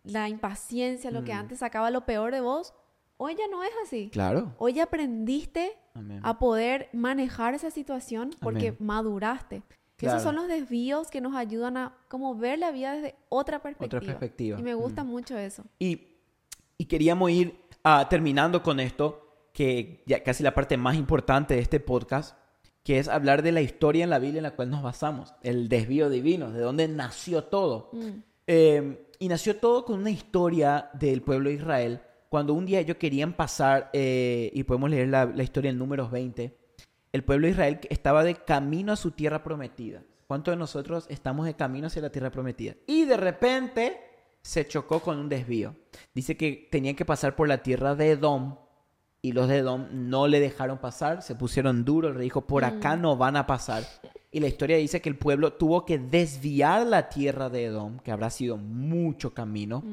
la 0.05 0.29
impaciencia, 0.29 1.11
lo 1.11 1.25
que 1.25 1.33
antes 1.33 1.61
sacaba 1.61 1.91
lo 1.91 2.05
peor 2.05 2.33
de 2.33 2.41
vos, 2.41 2.75
hoy 3.17 3.35
ya 3.37 3.47
no 3.51 3.63
es 3.63 3.71
así. 3.85 4.11
Claro. 4.13 4.53
Hoy 4.59 4.73
ya 4.75 4.85
aprendiste 4.85 5.73
Amén. 5.95 6.21
a 6.23 6.39
poder 6.39 6.89
manejar 6.93 7.55
esa 7.55 7.71
situación 7.71 8.31
porque 8.41 8.69
Amén. 8.69 8.77
maduraste. 8.81 9.63
Claro. 9.97 10.17
Esos 10.17 10.25
son 10.25 10.35
los 10.35 10.49
desvíos 10.49 11.09
que 11.11 11.21
nos 11.21 11.37
ayudan 11.37 11.77
a 11.77 11.95
como 12.09 12.35
ver 12.35 12.59
la 12.59 12.73
vida 12.73 12.95
desde 12.95 13.15
otra 13.29 13.63
perspectiva. 13.63 13.99
Otra 13.99 14.07
perspectiva. 14.13 14.59
Y 14.59 14.63
me 14.65 14.75
gusta 14.75 15.05
Mm. 15.05 15.07
mucho 15.07 15.39
eso. 15.39 15.65
Y, 15.79 16.09
y 16.77 16.87
queríamos 16.87 17.31
ir 17.31 17.61
ah, 17.85 18.09
terminando 18.09 18.63
con 18.63 18.81
esto, 18.81 19.21
que 19.53 20.03
ya 20.07 20.23
casi 20.25 20.43
la 20.43 20.55
parte 20.55 20.77
más 20.77 20.97
importante 20.97 21.55
de 21.55 21.61
este 21.61 21.79
podcast, 21.79 22.37
que 22.83 22.99
es 22.99 23.09
hablar 23.09 23.43
de 23.43 23.53
la 23.53 23.61
historia 23.61 24.05
en 24.05 24.11
la 24.11 24.19
Biblia 24.19 24.39
en 24.39 24.45
la 24.45 24.57
cual 24.57 24.71
nos 24.71 24.83
basamos, 24.83 25.35
el 25.43 25.69
desvío 25.69 26.11
divino, 26.11 26.51
de 26.51 26.61
dónde 26.61 26.89
nació 26.89 27.45
todo. 27.45 27.91
Mm, 27.93 28.09
Eh, 28.49 29.07
y 29.21 29.29
nació 29.29 29.57
todo 29.57 29.85
con 29.85 30.01
una 30.01 30.11
historia 30.11 30.91
del 30.95 31.23
pueblo 31.23 31.49
de 31.49 31.55
Israel, 31.55 32.01
cuando 32.29 32.55
un 32.55 32.67
día 32.67 32.81
ellos 32.81 32.97
querían 32.97 33.35
pasar, 33.35 33.89
eh, 33.93 34.51
y 34.53 34.65
podemos 34.65 34.91
leer 34.91 35.09
la, 35.09 35.27
la 35.27 35.43
historia 35.45 35.71
en 35.71 35.79
números 35.79 36.11
20, 36.11 36.59
el 37.13 37.25
pueblo 37.25 37.47
de 37.47 37.53
Israel 37.53 37.81
estaba 37.89 38.25
de 38.25 38.35
camino 38.35 38.93
a 38.93 38.97
su 38.97 39.13
tierra 39.13 39.45
prometida. 39.45 40.03
¿Cuántos 40.27 40.53
de 40.53 40.57
nosotros 40.57 41.07
estamos 41.09 41.47
de 41.47 41.55
camino 41.55 41.87
hacia 41.87 42.03
la 42.03 42.11
tierra 42.11 42.31
prometida? 42.31 42.75
Y 42.87 43.05
de 43.05 43.17
repente 43.17 44.01
se 44.41 44.67
chocó 44.67 45.01
con 45.01 45.19
un 45.19 45.29
desvío. 45.29 45.77
Dice 46.15 46.37
que 46.37 46.69
tenían 46.71 46.97
que 46.97 47.05
pasar 47.05 47.37
por 47.37 47.49
la 47.49 47.63
tierra 47.63 47.95
de 47.95 48.13
Edom 48.13 48.57
y 49.23 49.33
los 49.33 49.49
de 49.49 49.59
Edom 49.59 49.87
no 49.93 50.27
le 50.27 50.41
dejaron 50.41 50.79
pasar, 50.79 51.23
se 51.23 51.35
pusieron 51.37 51.85
duros, 51.85 52.11
el 52.11 52.17
rey 52.17 52.25
dijo, 52.25 52.41
por 52.43 52.65
acá 52.65 52.97
no 52.97 53.17
van 53.17 53.37
a 53.37 53.47
pasar. 53.47 53.85
Y 54.33 54.41
la 54.41 54.49
historia 54.49 54.77
dice 54.79 55.01
que 55.01 55.09
el 55.09 55.17
pueblo 55.17 55.53
tuvo 55.53 55.85
que 55.87 55.99
desviar 55.99 56.87
la 56.87 57.09
tierra 57.09 57.49
de 57.49 57.67
Edom, 57.67 57.99
que 58.01 58.11
habrá 58.11 58.31
sido 58.31 58.57
mucho 58.57 59.33
camino, 59.33 59.85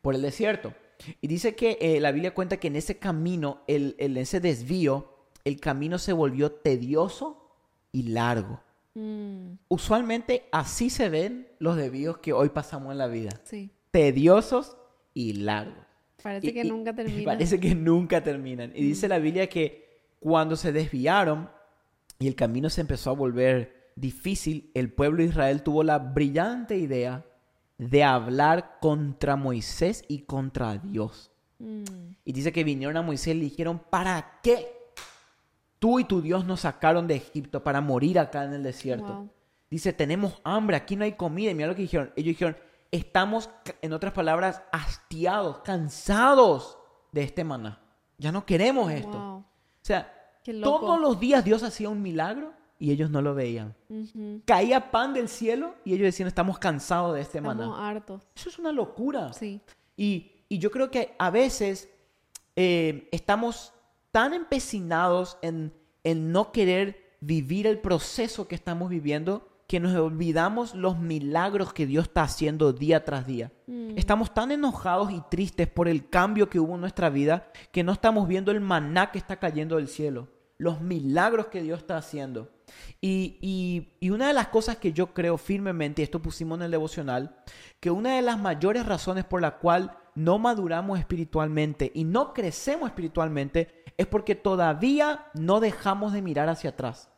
por 0.00 0.14
el 0.14 0.22
desierto. 0.22 0.72
Y 1.20 1.26
dice 1.28 1.54
que 1.56 1.78
eh, 1.80 1.98
la 2.00 2.12
Biblia 2.12 2.34
cuenta 2.34 2.58
que 2.58 2.68
en 2.68 2.76
ese 2.76 2.98
camino, 2.98 3.62
el, 3.66 3.94
el- 3.98 4.16
ese 4.16 4.40
desvío, 4.40 5.12
el 5.44 5.58
camino 5.60 5.98
se 5.98 6.12
volvió 6.12 6.52
tedioso 6.52 7.50
y 7.92 8.02
largo. 8.04 8.60
Mm, 8.94 9.52
Usualmente 9.68 10.44
así 10.52 10.90
se 10.90 11.08
ven 11.08 11.48
los 11.58 11.76
desvíos 11.76 12.18
que 12.18 12.32
hoy 12.32 12.48
pasamos 12.50 12.92
en 12.92 12.98
la 12.98 13.06
vida. 13.06 13.40
sí. 13.44 13.70
Tediosos 13.90 14.76
y 15.14 15.32
largos. 15.32 15.86
Parece 16.28 16.46
Y- 16.48 16.52
que 16.52 16.60
y- 16.64 16.68
nunca 16.70 16.92
termina. 16.94 17.24
Parece 17.24 17.58
que 17.60 17.74
nunca 17.74 18.22
terminan. 18.22 18.72
Y 18.74 18.82
dice 18.82 19.08
la 19.08 19.18
Biblia 19.18 19.48
que 19.48 19.88
cuando 20.20 20.56
se 20.56 20.72
desviaron 20.72 21.48
y 22.18 22.26
el 22.28 22.34
camino 22.34 22.68
se 22.70 22.80
empezó 22.80 23.10
a 23.10 23.14
volver 23.14 23.92
difícil, 23.96 24.70
el 24.74 24.92
pueblo 24.92 25.22
de 25.22 25.28
Israel 25.30 25.62
tuvo 25.62 25.82
la 25.82 25.98
brillante 25.98 26.76
idea 26.76 27.24
de 27.78 28.02
hablar 28.04 28.78
contra 28.80 29.36
Moisés 29.36 30.04
y 30.08 30.20
contra 30.20 30.78
Dios. 30.78 31.30
Mm. 31.60 31.82
Y 32.24 32.32
dice 32.32 32.52
que 32.52 32.64
vinieron 32.64 32.96
a 32.96 33.02
Moisés 33.02 33.34
y 33.34 33.38
le 33.38 33.44
dijeron, 33.44 33.80
¿para 33.90 34.40
qué 34.42 34.66
tú 35.78 36.00
y 36.00 36.04
tu 36.04 36.20
Dios 36.20 36.44
nos 36.44 36.60
sacaron 36.60 37.06
de 37.06 37.16
Egipto 37.16 37.62
para 37.62 37.80
morir 37.80 38.18
acá 38.18 38.44
en 38.44 38.52
el 38.54 38.62
desierto? 38.62 39.06
Wow. 39.14 39.30
Dice, 39.70 39.92
tenemos 39.92 40.40
hambre, 40.44 40.76
aquí 40.76 40.96
no 40.96 41.04
hay 41.04 41.12
comida. 41.12 41.50
Y 41.50 41.54
mira 41.54 41.68
lo 41.68 41.74
que 41.76 41.82
dijeron. 41.82 42.10
Ellos 42.16 42.28
dijeron, 42.28 42.56
estamos, 42.90 43.50
en 43.82 43.92
otras 43.92 44.12
palabras, 44.12 44.62
hastiados, 44.72 45.58
cansados 45.58 46.78
de 47.12 47.22
este 47.22 47.44
maná. 47.44 47.80
Ya 48.18 48.32
no 48.32 48.44
queremos 48.44 48.90
esto. 48.90 49.18
Wow. 49.18 49.38
O 49.38 49.44
sea, 49.82 50.12
todos 50.62 51.00
los 51.00 51.20
días 51.20 51.44
Dios 51.44 51.62
hacía 51.62 51.88
un 51.88 52.02
milagro 52.02 52.52
y 52.78 52.90
ellos 52.90 53.10
no 53.10 53.22
lo 53.22 53.34
veían. 53.34 53.74
Ujú. 53.88 54.42
Caía 54.44 54.90
pan 54.90 55.14
del 55.14 55.28
cielo 55.28 55.74
y 55.84 55.94
ellos 55.94 56.04
decían, 56.04 56.28
estamos 56.28 56.58
cansados 56.58 57.14
de 57.14 57.20
este 57.20 57.40
maná. 57.40 57.64
Estamos 57.64 57.80
hartos. 57.80 58.22
Eso 58.34 58.48
es 58.48 58.58
una 58.58 58.72
locura. 58.72 59.32
Sí. 59.32 59.60
Y, 59.96 60.32
y 60.48 60.58
yo 60.58 60.70
creo 60.70 60.90
que 60.90 61.14
a 61.18 61.30
veces 61.30 61.88
eh, 62.56 63.08
estamos 63.12 63.72
tan 64.10 64.32
empecinados 64.32 65.38
en, 65.42 65.72
en 66.04 66.32
no 66.32 66.52
querer 66.52 67.16
vivir 67.20 67.66
el 67.66 67.78
proceso 67.78 68.48
que 68.48 68.54
estamos 68.54 68.90
viviendo 68.90 69.48
que 69.68 69.78
nos 69.80 69.94
olvidamos 69.94 70.74
los 70.74 70.98
milagros 70.98 71.72
que 71.74 71.86
Dios 71.86 72.06
está 72.06 72.22
haciendo 72.22 72.72
día 72.72 73.04
tras 73.04 73.26
día. 73.26 73.52
Mm. 73.66 73.90
Estamos 73.96 74.32
tan 74.32 74.50
enojados 74.50 75.12
y 75.12 75.20
tristes 75.30 75.68
por 75.68 75.88
el 75.88 76.08
cambio 76.08 76.48
que 76.48 76.58
hubo 76.58 76.74
en 76.74 76.80
nuestra 76.80 77.10
vida 77.10 77.52
que 77.70 77.84
no 77.84 77.92
estamos 77.92 78.26
viendo 78.26 78.50
el 78.50 78.60
maná 78.62 79.10
que 79.12 79.18
está 79.18 79.36
cayendo 79.36 79.76
del 79.76 79.88
cielo, 79.88 80.28
los 80.56 80.80
milagros 80.80 81.48
que 81.48 81.62
Dios 81.62 81.80
está 81.80 81.98
haciendo. 81.98 82.50
Y, 83.02 83.38
y- 83.42 83.92
y 84.00 84.10
una 84.10 84.26
de 84.28 84.32
las 84.32 84.48
cosas 84.48 84.76
que 84.78 84.92
yo 84.92 85.12
creo 85.12 85.36
firmemente, 85.36 86.00
y 86.00 86.04
esto 86.04 86.20
pusimos 86.22 86.58
en 86.58 86.64
el 86.64 86.70
devocional, 86.70 87.36
que 87.78 87.90
una 87.90 88.16
de 88.16 88.22
las 88.22 88.38
mayores 88.38 88.86
razones 88.86 89.24
por 89.24 89.42
la 89.42 89.58
cual 89.58 89.98
no 90.14 90.38
maduramos 90.38 90.98
espiritualmente 90.98 91.92
y 91.94 92.04
no 92.04 92.32
crecemos 92.32 92.88
espiritualmente 92.88 93.84
es 93.98 94.06
porque 94.06 94.34
todavía 94.34 95.26
no 95.34 95.60
dejamos 95.60 96.12
de 96.14 96.22
mirar 96.22 96.48
hacia 96.48 96.70
atrás. 96.70 97.10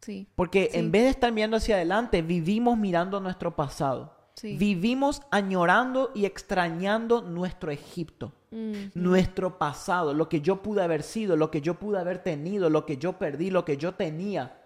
Sí. 0.00 0.26
Porque 0.34 0.68
Sí. 0.72 0.78
en 0.78 0.90
vez 0.92 1.02
de 1.04 1.08
estar 1.10 1.32
mirando 1.32 1.56
hacia 1.56 1.76
adelante, 1.76 2.22
vivimos 2.22 2.76
mirando 2.78 3.20
nuestro 3.20 3.54
pasado. 3.56 4.14
Sí. 4.34 4.56
Vivimos 4.56 5.22
añorando 5.30 6.12
y 6.14 6.24
extrañando 6.24 7.22
nuestro 7.22 7.70
Egipto, 7.72 8.32
Mm. 8.52 8.90
nuestro 8.94 9.58
pasado, 9.58 10.14
lo 10.14 10.28
que 10.28 10.40
yo 10.40 10.62
pude 10.62 10.82
haber 10.82 11.02
sido, 11.02 11.36
lo 11.36 11.50
que 11.50 11.60
yo 11.60 11.74
pude 11.74 11.98
haber 11.98 12.18
tenido, 12.22 12.70
lo 12.70 12.86
que 12.86 12.96
yo 12.96 13.14
perdí, 13.18 13.50
lo 13.50 13.64
que 13.64 13.76
yo 13.76 13.94
tenía. 13.94 14.56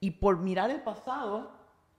Y 0.00 0.10
por 0.12 0.38
mirar 0.40 0.70
el 0.70 0.80
pasado, 0.82 1.52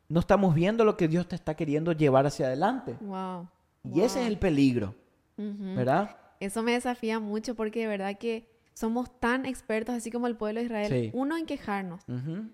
no 0.10 0.20
estamos 0.20 0.54
viendo 0.54 0.84
lo 0.84 0.98
que 0.98 1.08
Dios 1.08 1.28
te 1.28 1.36
está 1.36 1.56
queriendo 1.56 1.94
llevar 1.94 2.26
hacia 2.28 2.48
adelante. 2.48 2.98
Wow. 3.00 3.48
Y 3.86 4.02
ese 4.02 4.22
es 4.22 4.28
el 4.28 4.38
peligro. 4.38 4.94
¿verdad? 5.38 6.18
Eso 6.40 6.62
me 6.62 6.74
desafía 6.74 7.20
mucho 7.20 7.56
porque 7.56 7.80
de 7.82 7.88
verdad 7.88 8.18
que 8.20 8.48
somos 8.74 9.20
tan 9.20 9.46
expertos, 9.46 9.94
así 9.96 10.10
como 10.12 10.28
el 10.28 10.36
pueblo 10.38 10.60
de 10.60 10.66
Israel, 10.66 10.90
Sí. 10.90 11.12
uno 11.14 11.38
en 11.38 11.46
quejarnos. 11.46 12.04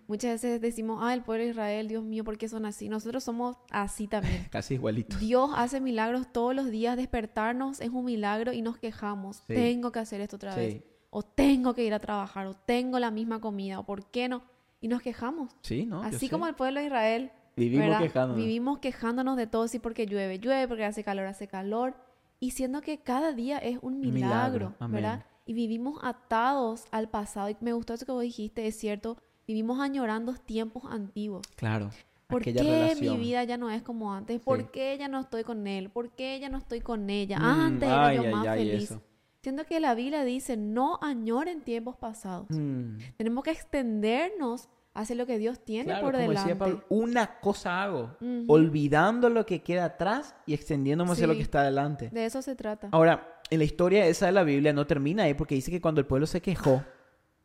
Muchas 0.08 0.32
veces 0.34 0.60
decimos, 0.62 1.00
ah, 1.02 1.14
el 1.14 1.22
pueblo 1.22 1.44
de 1.44 1.52
Israel, 1.52 1.88
Dios 1.88 2.04
mío, 2.04 2.24
¿por 2.24 2.38
qué 2.38 2.50
son 2.50 2.66
así? 2.66 2.90
Nosotros 2.90 3.24
somos 3.24 3.58
así 3.72 4.08
también. 4.08 4.48
Casi 4.52 4.74
igualito. 4.76 5.18
Dios 5.18 5.52
hace 5.56 5.80
milagros 5.80 6.32
todos 6.34 6.56
los 6.56 6.70
días, 6.72 6.98
despertarnos 6.98 7.80
es 7.82 7.90
un 7.90 8.06
milagro 8.06 8.52
y 8.54 8.62
nos 8.62 8.78
quejamos. 8.78 9.38
Sí. 9.48 9.54
Tengo 9.54 9.92
que 9.92 10.00
hacer 10.00 10.22
esto 10.22 10.36
otra 10.38 10.54
Sí. 10.54 10.60
vez. 10.60 10.84
O 11.10 11.24
tengo 11.24 11.74
que 11.74 11.84
ir 11.86 11.94
a 11.94 12.00
trabajar, 12.00 12.48
o 12.48 12.54
tengo 12.54 13.00
la 13.00 13.12
misma 13.12 13.40
comida, 13.40 13.80
o 13.80 13.86
por 13.86 14.06
qué 14.12 14.28
no. 14.28 14.44
Y 14.82 14.88
nos 14.90 15.02
quejamos. 15.02 15.56
Sí, 15.62 15.86
¿no? 15.86 16.04
Así 16.04 16.30
como 16.30 16.48
el 16.48 16.56
pueblo 16.56 16.80
de 16.80 16.88
Israel. 16.88 17.32
Vivimos 17.56 17.88
¿verdad? 17.88 18.02
quejándonos. 18.02 18.38
Vivimos 18.38 18.80
quejándonos 18.80 19.38
de 19.38 19.48
todo, 19.48 19.68
sí, 19.68 19.80
porque 19.80 20.06
llueve, 20.06 20.38
llueve, 20.40 20.68
porque 20.68 20.86
hace 20.86 21.04
calor, 21.04 21.26
hace 21.26 21.48
calor. 21.48 21.96
Y 22.40 22.52
siendo 22.52 22.82
que 22.82 23.00
cada 23.00 23.32
día 23.34 23.58
es 23.58 23.80
un 23.82 24.00
milagro, 24.00 24.14
milagro, 24.14 24.76
amén. 24.80 25.24
Y 25.48 25.54
vivimos 25.54 26.00
atados 26.04 26.84
al 26.92 27.10
pasado. 27.10 27.50
Y 27.50 27.58
me 27.62 27.74
gustó 27.74 27.94
eso 27.94 28.06
que 28.06 28.12
vos 28.12 28.22
dijiste, 28.22 28.68
es 28.68 28.78
cierto. 28.78 29.18
Vivimos 29.48 29.80
añorando 29.80 30.34
tiempos 30.34 30.84
antiguos. 30.90 31.48
Claro. 31.56 31.90
¿Por 32.28 32.42
qué 32.44 32.52
relación. 32.52 33.16
mi 33.18 33.24
vida 33.24 33.46
ya 33.46 33.56
no 33.58 33.70
es 33.72 33.82
como 33.82 34.14
antes? 34.14 34.42
¿Por 34.42 34.60
Sí. 34.64 34.68
qué 34.74 34.98
ya 35.00 35.08
no 35.08 35.22
estoy 35.22 35.44
con 35.46 35.66
él? 35.66 35.90
¿Por 35.90 36.10
qué 36.12 36.38
ya 36.42 36.50
no 36.50 36.58
estoy 36.58 36.82
con 36.82 37.10
ella? 37.10 37.40
Mm, 37.40 37.44
Antes 37.62 37.88
era 37.90 38.08
ay, 38.08 38.18
yo 38.18 38.24
ay, 38.24 38.32
más 38.32 38.48
ay, 38.48 38.60
feliz. 38.70 38.84
eso. 38.92 39.02
Siendo 39.42 39.64
que 39.64 39.80
la 39.80 39.96
Biblia 39.96 40.26
dice, 40.26 40.58
no 40.58 41.00
añoren 41.02 41.62
tiempos 41.62 41.96
pasados. 41.96 42.48
Mm. 42.50 42.98
Tenemos 43.16 43.46
que 43.46 43.52
extendernos 43.52 44.68
hacia 44.94 45.16
lo 45.16 45.26
que 45.26 45.38
Dios 45.38 45.64
tiene 45.64 45.86
Claro, 45.86 46.02
por 46.08 46.16
como 46.16 46.28
delante. 46.28 46.50
decía 46.50 46.60
Pablo, 46.60 46.84
una 46.90 47.40
cosa 47.40 47.84
hago, 47.84 48.18
olvidando 48.48 49.30
lo 49.30 49.46
que 49.46 49.62
queda 49.62 49.86
atrás 49.86 50.36
y 50.46 50.54
extendiéndome 50.54 51.12
hacia 51.12 51.28
lo 51.28 51.34
Sí. 51.34 51.38
que 51.38 51.44
está 51.44 51.62
adelante. 51.62 52.10
De 52.12 52.26
eso 52.26 52.42
se 52.42 52.56
trata. 52.56 52.90
Ahora, 52.92 53.37
en 53.50 53.60
la 53.60 53.66
historia 53.66 54.06
esa 54.08 54.26
de 54.28 54.32
la 54.32 54.44
Biblia 54.44 54.74
no 54.74 54.86
termina 54.88 55.24
ahí 55.24 55.34
porque 55.34 55.56
dice 55.56 55.72
que 55.72 55.82
cuando 55.82 56.02
el 56.02 56.08
pueblo 56.08 56.28
se 56.28 56.42
quejó, 56.42 56.84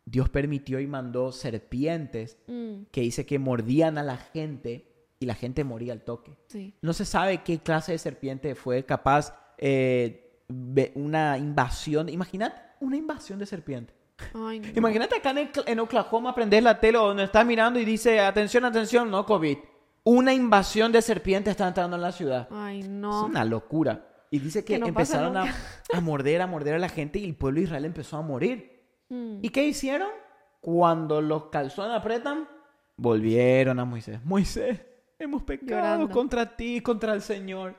Dios 0.05 0.29
permitió 0.29 0.81
y 0.81 0.87
mandó 0.87 1.31
serpientes 1.33 2.39
Mm, 2.49 2.85
que 2.91 3.01
dice 3.03 3.25
que 3.27 3.39
mordían 3.39 3.99
a 3.99 4.03
la 4.03 4.17
gente 4.17 4.89
y 5.21 5.27
la 5.27 5.35
gente 5.35 5.63
moría 5.65 5.93
al 5.93 6.03
toque. 6.03 6.37
sí. 6.49 6.75
No 6.83 6.93
se 6.93 7.05
sabe 7.05 7.43
qué 7.45 7.59
clase 7.61 7.93
de 7.93 7.99
serpiente 7.99 8.55
fue 8.57 8.85
capaz 8.85 9.35
eh, 9.59 10.43
una 10.95 11.39
invasión. 11.39 12.09
Imagínate 12.09 12.61
una 12.81 12.97
invasión 12.97 13.39
de 13.39 13.47
serpiente. 13.47 13.95
Ay, 14.35 14.61
no. 14.61 14.69
Imagínate 14.77 15.17
acá 15.17 15.31
en, 15.31 15.51
en 15.67 15.79
Oklahoma 15.81 16.35
prender 16.35 16.63
la 16.63 16.79
tele 16.81 16.99
o 16.99 17.07
donde 17.09 17.25
estás 17.25 17.47
mirando 17.47 17.79
y 17.79 17.85
dice, 17.85 18.21
atención, 18.21 18.65
atención, 18.65 19.11
no 19.11 19.25
COVID. 19.25 19.59
Una 20.05 20.35
invasión 20.35 20.91
de 20.91 21.01
serpientes 21.01 21.53
está 21.53 21.69
entrando 21.69 21.95
en 21.97 22.03
la 22.03 22.11
ciudad. 22.13 22.49
Ay, 22.51 22.81
Es 22.81 22.89
no. 22.89 23.27
una 23.27 23.45
locura. 23.45 24.09
Y 24.33 24.39
dice 24.39 24.65
que, 24.65 24.73
Que 24.73 24.79
no 24.79 24.87
empezaron 24.87 25.37
a, 25.37 25.55
a 25.93 26.01
morder, 26.01 26.41
a 26.41 26.47
morder 26.47 26.73
a 26.73 26.79
la 26.79 26.89
gente 26.89 27.19
y 27.19 27.27
el 27.27 27.37
pueblo 27.37 27.59
de 27.59 27.65
Israel 27.65 27.85
empezó 27.85 28.17
a 28.17 28.23
morir. 28.23 28.83
Mm, 29.11 29.41
¿Y 29.43 29.51
qué 29.51 29.67
hicieron? 29.67 30.09
Cuando 30.63 31.21
los 31.21 31.51
calzones 31.51 31.95
apretan, 31.95 32.49
volvieron 32.97 33.79
a 33.79 33.85
Moisés. 33.85 34.25
Moisés, 34.25 34.81
hemos 35.19 35.43
pecado 35.43 35.83
Llorando. 35.83 36.09
contra 36.09 36.57
ti, 36.57 36.81
contra 36.81 37.13
el 37.13 37.21
Señor. 37.21 37.77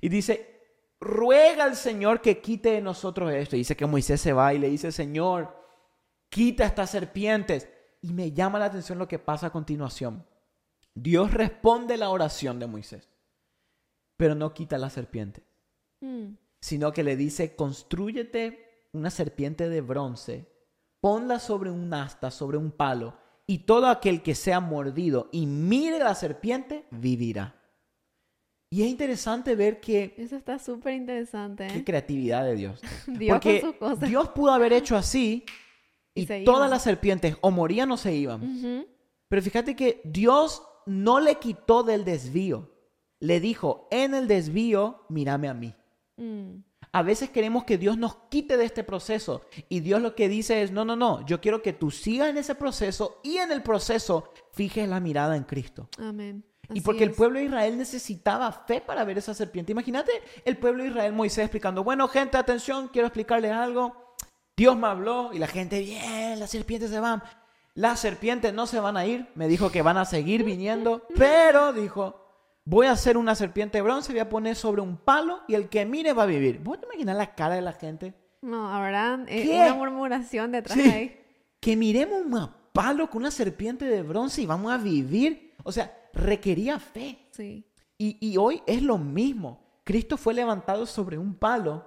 Y 0.00 0.08
dice, 0.08 0.62
ruega 1.00 1.64
al 1.64 1.76
Señor 1.76 2.22
que 2.22 2.40
quite 2.40 2.70
de 2.70 2.80
nosotros 2.80 3.30
esto. 3.30 3.56
Y 3.56 3.58
dice 3.58 3.76
que 3.76 3.84
Moisés 3.84 4.22
se 4.22 4.32
va 4.32 4.54
y 4.54 4.58
le 4.58 4.70
dice, 4.70 4.92
Señor, 4.92 5.54
quita 6.30 6.64
estas 6.64 6.88
serpientes. 6.88 7.68
Y 8.00 8.14
me 8.14 8.32
llama 8.32 8.58
la 8.58 8.64
atención 8.64 8.98
lo 8.98 9.06
que 9.06 9.18
pasa 9.18 9.48
a 9.48 9.52
continuación. 9.52 10.24
Dios 10.94 11.34
responde 11.34 11.98
la 11.98 12.08
oración 12.08 12.58
de 12.58 12.66
Moisés, 12.68 13.10
pero 14.16 14.34
no 14.34 14.54
quita 14.54 14.78
la 14.78 14.88
serpiente 14.88 15.49
mm, 16.00 16.34
sino 16.60 16.92
que 16.92 17.02
le 17.02 17.16
dice, 17.16 17.54
construyete 17.56 18.88
una 18.92 19.10
serpiente 19.10 19.68
de 19.68 19.80
bronce, 19.80 20.46
ponla 21.00 21.38
sobre 21.38 21.70
un 21.70 21.92
asta, 21.94 22.30
sobre 22.30 22.58
un 22.58 22.70
palo, 22.70 23.16
y 23.46 23.60
todo 23.60 23.88
aquel 23.88 24.22
que 24.22 24.34
sea 24.34 24.60
mordido 24.60 25.28
y 25.32 25.46
mire 25.46 25.98
la 25.98 26.14
serpiente, 26.14 26.86
vivirá. 26.90 27.56
Y 28.72 28.82
es 28.82 28.88
interesante 28.88 29.56
ver 29.56 29.80
que, 29.80 30.14
Eso 30.16 30.36
está 30.36 30.58
súper 30.60 30.94
interesante, 30.94 31.66
qué 31.66 31.78
¿eh? 31.78 31.84
creatividad 31.84 32.44
de 32.44 32.54
Dios. 32.54 32.80
Dios 33.08 33.34
Porque 33.34 33.60
con 33.60 33.70
sus 33.70 33.78
cosas. 33.80 34.08
Dios 34.08 34.28
pudo 34.28 34.52
haber 34.52 34.72
hecho 34.72 34.96
así 34.96 35.44
Y 36.14 36.26
todas 36.26 36.60
iban. 36.60 36.70
las 36.70 36.82
serpientes 36.84 37.36
o 37.40 37.50
morían 37.50 37.90
o 37.90 37.96
se 37.96 38.14
iban. 38.14 38.42
Ujú, 38.42 38.86
Pero 39.28 39.42
fíjate 39.42 39.74
que 39.74 40.00
Dios 40.04 40.62
no 40.86 41.18
le 41.18 41.36
quitó 41.36 41.82
del 41.82 42.04
desvío. 42.04 42.70
Le 43.18 43.40
dijo, 43.40 43.88
en 43.90 44.14
el 44.14 44.28
desvío, 44.28 45.04
mírame 45.08 45.48
a 45.48 45.54
mí. 45.54 45.74
Mm, 46.22 46.62
A 46.92 47.02
veces 47.02 47.30
queremos 47.30 47.64
que 47.64 47.78
Dios 47.78 47.98
nos 47.98 48.16
quite 48.30 48.56
de 48.56 48.64
este 48.64 48.84
proceso 48.84 49.42
y 49.68 49.80
Dios 49.80 50.00
lo 50.00 50.14
que 50.14 50.28
dice 50.28 50.62
es, 50.62 50.72
no, 50.72 50.84
no, 50.84 50.96
no, 50.96 51.24
yo 51.26 51.40
quiero 51.40 51.62
que 51.62 51.72
tú 51.72 51.90
sigas 51.90 52.28
en 52.28 52.38
ese 52.38 52.54
proceso 52.54 53.20
y 53.22 53.38
en 53.38 53.52
el 53.52 53.62
proceso 53.62 54.32
fijes 54.52 54.88
la 54.88 55.00
mirada 55.00 55.36
en 55.36 55.44
Cristo. 55.44 55.88
Amén. 55.98 56.44
Y 56.72 56.80
porque 56.82 57.04
el 57.04 57.12
pueblo 57.12 57.38
de 57.38 57.46
Israel 57.46 57.76
necesitaba 57.76 58.52
fe 58.52 58.80
para 58.80 59.04
ver 59.04 59.18
esa 59.18 59.34
serpiente. 59.34 59.72
Imagínate 59.72 60.12
el 60.44 60.56
pueblo 60.56 60.82
de 60.82 60.90
Israel, 60.90 61.12
Moisés 61.12 61.44
explicando, 61.44 61.82
bueno, 61.82 62.06
gente, 62.08 62.36
atención, 62.36 62.88
quiero 62.88 63.08
explicarles 63.08 63.52
algo. 63.52 64.14
Dios 64.56 64.76
me 64.76 64.86
habló 64.86 65.30
y 65.32 65.38
la 65.38 65.46
gente, 65.46 65.80
bien, 65.80 66.38
las 66.38 66.50
serpientes 66.50 66.90
se 66.90 67.00
van. 67.00 67.22
Las 67.74 68.00
serpientes 68.00 68.52
no 68.52 68.66
se 68.66 68.80
van 68.80 68.96
a 68.96 69.06
ir, 69.06 69.28
me 69.34 69.48
dijo 69.48 69.70
que 69.70 69.82
van 69.82 69.96
a 69.96 70.04
seguir 70.04 70.44
viniendo, 70.44 71.06
pero 71.16 71.72
dijo, 71.72 72.19
voy 72.70 72.86
a 72.86 72.92
hacer 72.92 73.16
una 73.16 73.34
serpiente 73.34 73.78
de 73.78 73.82
bronce, 73.82 74.12
voy 74.12 74.20
a 74.20 74.28
poner 74.28 74.54
sobre 74.54 74.80
un 74.80 74.96
palo 74.96 75.40
y 75.48 75.54
el 75.54 75.68
que 75.68 75.84
mire 75.84 76.12
va 76.12 76.22
a 76.22 76.26
vivir. 76.26 76.60
¿Vos 76.60 76.78
te 76.80 76.86
imaginas 76.86 77.16
la 77.16 77.34
cara 77.34 77.56
de 77.56 77.62
la 77.62 77.72
gente? 77.72 78.14
No, 78.42 78.72
habrá 78.72 79.22
eh, 79.26 79.42
¿Qué? 79.42 79.56
una 79.56 79.74
murmuración 79.74 80.52
detrás 80.52 80.78
Sí. 80.78 80.84
de 80.84 80.90
ahí. 80.94 81.20
Que 81.60 81.76
miremos 81.76 82.22
un 82.24 82.48
palo 82.72 83.10
con 83.10 83.22
una 83.22 83.30
serpiente 83.30 83.84
de 83.84 84.02
bronce 84.02 84.42
y 84.42 84.46
vamos 84.46 84.72
a 84.72 84.78
vivir. 84.78 85.52
O 85.64 85.72
sea, 85.72 85.94
requería 86.14 86.78
fe. 86.78 87.18
Sí. 87.32 87.66
Y, 87.98 88.16
y 88.20 88.36
hoy 88.38 88.62
es 88.66 88.82
lo 88.82 88.96
mismo. 88.98 89.60
Cristo 89.84 90.16
fue 90.16 90.32
levantado 90.32 90.86
sobre 90.86 91.18
un 91.18 91.34
palo 91.34 91.84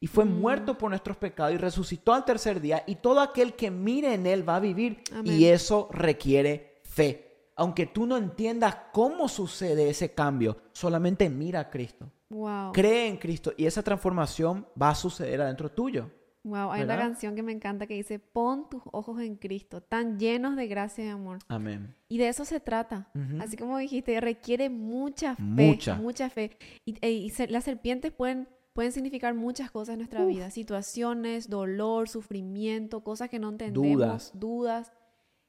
y 0.00 0.08
fue 0.08 0.24
Mm. 0.24 0.40
muerto 0.40 0.76
por 0.76 0.90
nuestros 0.90 1.16
pecados 1.16 1.54
y 1.54 1.58
resucitó 1.58 2.12
al 2.12 2.24
tercer 2.24 2.60
día 2.60 2.82
y 2.86 2.96
todo 2.96 3.20
aquel 3.20 3.54
que 3.54 3.70
mire 3.70 4.12
en 4.14 4.26
él 4.26 4.46
va 4.46 4.56
a 4.56 4.60
vivir 4.60 5.02
Amén. 5.12 5.32
y 5.32 5.44
eso 5.46 5.88
requiere 5.92 6.80
fe. 6.84 7.27
Aunque 7.58 7.86
tú 7.86 8.06
no 8.06 8.16
entiendas 8.16 8.76
cómo 8.92 9.28
sucede 9.28 9.90
ese 9.90 10.14
cambio, 10.14 10.56
solamente 10.72 11.28
mira 11.28 11.58
a 11.60 11.70
Cristo. 11.70 12.10
Wow. 12.30 12.72
Cree 12.72 13.08
en 13.08 13.16
Cristo 13.16 13.52
y 13.56 13.66
esa 13.66 13.82
transformación 13.82 14.66
va 14.80 14.90
a 14.90 14.94
suceder 14.94 15.40
adentro 15.42 15.70
tuyo. 15.70 16.08
Wow, 16.44 16.70
hay 16.70 16.82
una 16.84 16.96
canción 16.96 17.34
que 17.34 17.42
me 17.42 17.50
encanta 17.52 17.86
que 17.86 17.94
dice, 17.94 18.20
pon 18.20 18.70
tus 18.70 18.80
ojos 18.92 19.20
en 19.20 19.34
Cristo, 19.36 19.82
tan 19.82 20.18
llenos 20.18 20.54
de 20.56 20.68
gracia 20.68 21.04
y 21.04 21.08
amor. 21.08 21.40
Amén. 21.48 21.94
Y 22.08 22.18
de 22.18 22.28
eso 22.28 22.44
se 22.44 22.60
trata. 22.60 23.10
Así 23.40 23.56
como 23.56 23.76
dijiste, 23.76 24.18
requiere 24.20 24.70
mucha 24.70 25.34
fe. 25.34 25.42
Mucha. 25.42 25.96
Mucha 25.96 26.30
fe. 26.30 26.56
Y, 26.86 26.96
e- 27.02 27.10
y 27.10 27.32
las 27.48 27.64
serpientes 27.64 28.12
pueden, 28.12 28.48
pueden 28.72 28.92
significar 28.92 29.34
muchas 29.34 29.70
cosas 29.70 29.94
en 29.94 29.98
nuestra 29.98 30.24
vida. 30.24 30.50
Situaciones, 30.50 31.50
dolor, 31.50 32.08
sufrimiento, 32.08 33.02
cosas 33.02 33.28
que 33.28 33.40
no 33.40 33.50
entendemos, 33.50 33.92
Dudas. 33.92 34.32
dudas. 34.34 34.92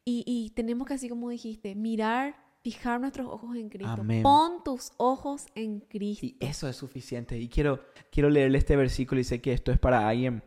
Y, 0.06 0.24
y 0.26 0.50
tenemos 0.52 0.88
que, 0.88 0.94
así 0.96 1.10
como 1.10 1.30
dijiste, 1.30 1.76
mirar, 1.76 2.36
fijar 2.62 3.00
nuestros 3.00 3.28
ojos 3.28 3.56
en 3.56 3.70
Cristo. 3.70 4.02
Amén. 4.02 4.24
Pon 4.24 4.64
tus 4.64 4.92
ojos 4.98 5.46
en 5.56 5.80
Cristo. 5.82 6.26
Y 6.26 6.38
eso 6.40 6.68
es 6.68 6.76
suficiente. 6.76 7.38
Y 7.38 7.48
quiero, 7.48 7.80
quiero 8.12 8.30
leerle 8.30 8.58
este 8.58 8.76
versículo 8.76 9.22
y 9.22 9.24
sé 9.24 9.42
que 9.42 9.54
esto 9.54 9.72
es 9.72 9.80
para 9.80 10.08
alguien. 10.08 10.44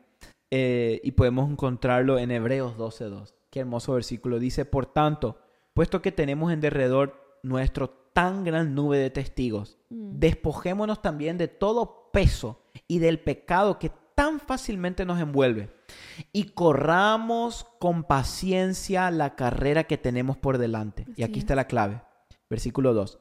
eh, 0.55 1.01
y 1.03 1.13
podemos 1.13 1.51
encontrarlo 1.51 2.19
en 2.19 2.31
Hebreos 2.31 2.77
12.2. 2.77 3.33
Qué 3.51 3.61
hermoso 3.61 3.95
versículo. 3.95 4.39
Dice, 4.39 4.67
por 4.67 4.85
tanto, 4.85 5.39
puesto 5.73 6.03
que 6.03 6.13
tenemos 6.13 6.53
en 6.53 6.61
derredor 6.61 7.39
nuestro 7.43 7.89
tan 8.13 8.45
gran 8.45 8.75
nube 8.75 8.99
de 8.99 9.09
testigos, 9.09 9.79
Mm. 9.89 10.19
despojémonos 10.19 11.01
también 11.01 11.39
de 11.39 11.49
todo 11.49 12.11
peso 12.13 12.61
y 12.87 12.99
del 12.99 13.19
pecado 13.21 13.79
que 13.79 13.91
tan 14.23 14.39
fácilmente 14.39 15.05
nos 15.05 15.21
envuelve. 15.21 15.69
Y 16.33 16.51
corramos 16.51 17.67
con 17.81 18.05
paciencia 18.05 19.11
la 19.11 19.35
carrera 19.35 19.83
que 19.83 19.99
tenemos 19.99 20.37
por 20.37 20.59
delante. 20.59 21.09
y 21.17 21.25
aquí 21.25 21.39
es. 21.39 21.39
está 21.39 21.57
la 21.57 21.67
clave. 21.67 22.03
Versículo 22.49 22.95
2. 22.95 23.19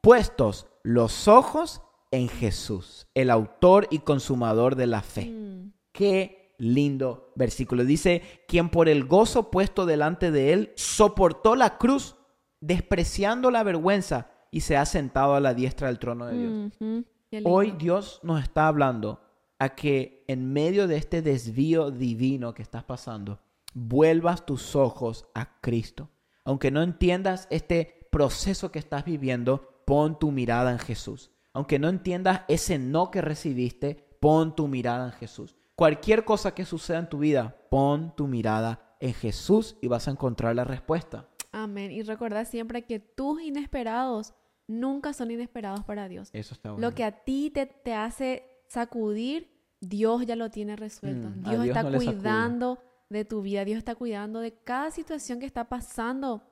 Puestos 0.00 0.68
los 0.84 1.26
ojos 1.26 1.82
en 2.12 2.28
Jesús, 2.28 3.08
el 3.14 3.30
autor 3.30 3.88
y 3.90 3.98
consumador 3.98 4.76
de 4.76 4.86
la 4.86 5.02
fe. 5.02 5.26
Mm. 5.26 5.72
Qué 5.90 6.54
lindo 6.58 7.32
versículo. 7.34 7.84
Dice, 7.84 8.22
quien 8.46 8.68
por 8.68 8.88
el 8.88 9.06
gozo 9.06 9.50
puesto 9.50 9.86
delante 9.86 10.30
de 10.30 10.52
él 10.52 10.72
soportó 10.76 11.56
la 11.56 11.78
cruz, 11.78 12.14
despreciando 12.60 13.50
la 13.50 13.64
vergüenza, 13.64 14.30
y 14.52 14.60
se 14.60 14.76
ha 14.76 14.86
sentado 14.86 15.34
a 15.34 15.40
la 15.40 15.52
diestra 15.52 15.88
del 15.88 15.98
trono 15.98 16.26
de 16.26 16.38
Dios. 16.38 16.72
Lindo. 16.78 17.50
Hoy 17.50 17.72
Dios 17.72 18.20
nos 18.22 18.40
está 18.40 18.68
hablando 18.68 19.18
a 19.58 19.70
que 19.70 20.24
en 20.28 20.52
medio 20.52 20.88
de 20.88 20.96
este 20.96 21.22
desvío 21.22 21.90
divino 21.90 22.54
que 22.54 22.62
estás 22.62 22.84
pasando, 22.84 23.40
vuelvas 23.72 24.46
tus 24.46 24.76
ojos 24.76 25.26
a 25.34 25.60
Cristo. 25.60 26.10
Aunque 26.44 26.70
no 26.70 26.82
entiendas 26.82 27.46
este 27.50 28.08
proceso 28.10 28.70
que 28.70 28.78
estás 28.78 29.04
viviendo, 29.04 29.82
pon 29.84 30.18
tu 30.18 30.30
mirada 30.30 30.70
en 30.70 30.78
Jesús. 30.78 31.30
Aunque 31.52 31.78
no 31.78 31.88
entiendas 31.88 32.42
ese 32.48 32.78
no 32.78 33.10
que 33.10 33.20
recibiste, 33.20 34.16
pon 34.20 34.54
tu 34.54 34.68
mirada 34.68 35.06
en 35.06 35.12
Jesús. 35.12 35.56
Cualquier 35.76 36.24
cosa 36.24 36.54
que 36.54 36.64
suceda 36.64 36.98
en 36.98 37.08
tu 37.08 37.18
vida, 37.18 37.56
pon 37.70 38.14
tu 38.16 38.26
mirada 38.26 38.96
en 39.00 39.14
Jesús 39.14 39.76
y 39.80 39.88
vas 39.88 40.08
a 40.08 40.12
encontrar 40.12 40.54
la 40.54 40.64
respuesta. 40.64 41.28
Amén. 41.52 41.90
Y 41.90 42.02
recuerda 42.02 42.44
siempre 42.44 42.84
que 42.84 43.00
tus 43.00 43.40
inesperados 43.42 44.34
nunca 44.66 45.12
son 45.12 45.30
inesperados 45.30 45.84
para 45.84 46.08
Dios. 46.08 46.30
Eso 46.32 46.54
está 46.54 46.72
bueno. 46.72 46.86
Lo 46.86 46.94
que 46.94 47.04
a 47.04 47.24
ti 47.24 47.50
te, 47.50 47.66
te 47.66 47.94
hace 47.94 48.53
sacudir, 48.74 49.48
Dios 49.80 50.26
ya 50.26 50.36
lo 50.36 50.50
tiene 50.50 50.76
resuelto. 50.76 51.28
Mm, 51.30 51.42
Dios, 51.42 51.62
Dios 51.62 51.66
está 51.76 51.82
no 51.84 51.96
cuidando 51.96 52.78
de 53.08 53.24
tu 53.24 53.42
vida, 53.42 53.64
Dios 53.64 53.78
está 53.78 53.94
cuidando 53.94 54.40
de 54.40 54.52
cada 54.52 54.90
situación 54.90 55.38
que 55.40 55.46
está 55.46 55.68
pasando 55.68 56.42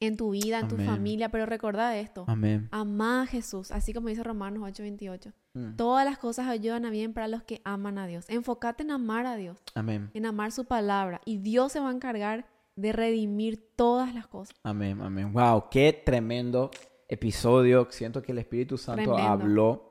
en 0.00 0.16
tu 0.16 0.30
vida, 0.30 0.60
en 0.60 0.68
tu 0.68 0.76
familia. 0.76 1.28
Pero 1.28 1.44
recuerda 1.46 1.96
esto, 1.98 2.24
Amén. 2.28 2.68
ama 2.70 3.22
a 3.22 3.26
Jesús, 3.26 3.72
así 3.72 3.92
como 3.92 4.08
dice 4.08 4.22
Romanos 4.22 4.62
8:28. 4.62 5.32
Mm, 5.54 5.76
Todas 5.76 6.04
las 6.04 6.18
cosas 6.18 6.46
ayudan 6.46 6.84
a 6.84 6.90
bien 6.90 7.12
para 7.12 7.26
los 7.26 7.42
que 7.42 7.60
aman 7.64 7.98
a 7.98 8.06
Dios. 8.06 8.26
Enfócate 8.28 8.84
en 8.84 8.92
amar 8.92 9.26
a 9.26 9.36
Dios, 9.36 9.58
Amén. 9.74 10.10
en 10.14 10.26
amar 10.26 10.52
su 10.52 10.64
palabra 10.66 11.20
y 11.24 11.38
Dios 11.38 11.72
se 11.72 11.80
va 11.80 11.88
a 11.90 11.92
encargar 11.92 12.46
de 12.76 12.92
redimir 12.92 13.72
todas 13.74 14.14
las 14.14 14.28
cosas. 14.28 14.54
Amén, 14.62 15.00
amén. 15.02 15.32
Wow, 15.32 15.64
qué 15.68 15.92
tremendo 15.92 16.70
episodio. 17.08 17.88
Siento 17.90 18.22
que 18.22 18.30
el 18.30 18.38
Espíritu 18.38 18.78
Santo 18.78 19.02
Tremendo. 19.02 19.28
habló. 19.28 19.84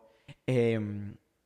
Eh, 0.46 0.80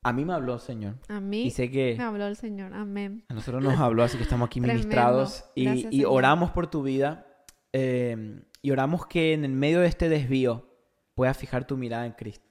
a 0.03 0.13
mí 0.13 0.25
me 0.25 0.33
habló, 0.33 0.57
Señor. 0.59 0.95
A 1.07 1.19
mí 1.19 1.43
Y 1.43 1.51
sé 1.51 1.69
que 1.69 1.95
me 1.97 2.03
habló 2.03 2.25
el 2.27 2.35
Señor. 2.35 2.73
Amén. 2.73 3.23
a 3.29 3.33
nosotros 3.33 3.63
nos 3.63 3.79
habló, 3.79 4.03
así 4.03 4.17
que 4.17 4.23
estamos 4.23 4.47
aquí 4.47 4.59
ministrados. 4.59 5.45
Y, 5.55 5.65
Gracias, 5.65 5.93
y 5.93 6.05
oramos 6.05 6.51
por 6.51 6.67
tu 6.67 6.83
vida. 6.83 7.27
eh, 7.73 8.41
y 8.63 8.69
oramos 8.69 9.07
que 9.07 9.33
en 9.33 9.43
el 9.43 9.53
medio 9.53 9.79
de 9.79 9.87
este 9.87 10.07
desvío 10.07 10.67
puedas 11.15 11.35
fijar 11.37 11.65
tu 11.65 11.77
mirada 11.77 12.05
en 12.05 12.11
Cristo. 12.13 12.45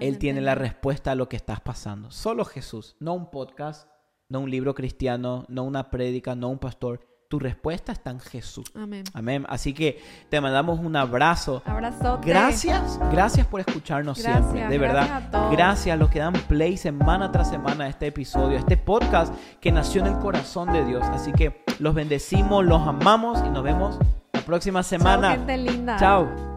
Él 0.00 0.18
tiene 0.18 0.40
la 0.40 0.52
Solamente 0.52 0.70
respuesta 0.74 1.12
a 1.12 1.14
lo 1.14 1.28
que 1.28 1.36
estás 1.36 1.60
pasando. 1.60 2.10
Solo 2.10 2.44
Jesús, 2.44 2.96
no 3.00 3.14
un 3.14 3.30
podcast, 3.30 3.88
no 4.28 4.40
un 4.40 4.50
libro 4.50 4.74
cristiano, 4.74 5.44
no 5.48 5.64
una 5.64 5.90
prédica, 5.90 6.34
no 6.34 6.48
un 6.48 6.58
pastor. 6.58 7.06
Tu 7.32 7.38
respuesta 7.38 7.92
está 7.92 8.10
en 8.10 8.20
Jesús. 8.20 8.66
Amén. 8.74 9.04
Amén. 9.14 9.46
Así 9.48 9.72
que 9.72 10.02
te 10.28 10.38
mandamos 10.38 10.78
un 10.80 10.94
abrazo. 10.96 11.62
Abrazote. 11.64 12.28
Gracias, 12.28 13.00
gracias 13.10 13.46
por 13.46 13.60
escucharnos 13.60 14.22
Gracias, 14.22 14.52
siempre. 14.52 14.68
De 14.68 14.76
gracias 14.76 15.08
verdad, 15.08 15.28
a 15.28 15.30
todos. 15.30 15.52
gracias 15.52 15.94
a 15.94 15.96
los 15.96 16.10
que 16.10 16.18
dan 16.18 16.34
play 16.34 16.76
semana 16.76 17.32
tras 17.32 17.48
semana 17.48 17.84
a 17.84 17.88
este 17.88 18.08
episodio, 18.08 18.58
a 18.58 18.60
este 18.60 18.76
podcast 18.76 19.32
que 19.62 19.72
nació 19.72 20.02
en 20.02 20.08
el 20.08 20.18
corazón 20.18 20.74
de 20.74 20.84
Dios. 20.84 21.04
Así 21.04 21.32
que 21.32 21.64
los 21.78 21.94
bendecimos, 21.94 22.66
los 22.66 22.86
amamos 22.86 23.42
y 23.46 23.48
nos 23.48 23.62
vemos 23.62 23.98
la 24.34 24.42
próxima 24.42 24.82
Chao, 24.82 24.98
semana. 24.98 25.30
gente 25.30 25.56
linda. 25.56 25.96
Chao. 25.96 26.51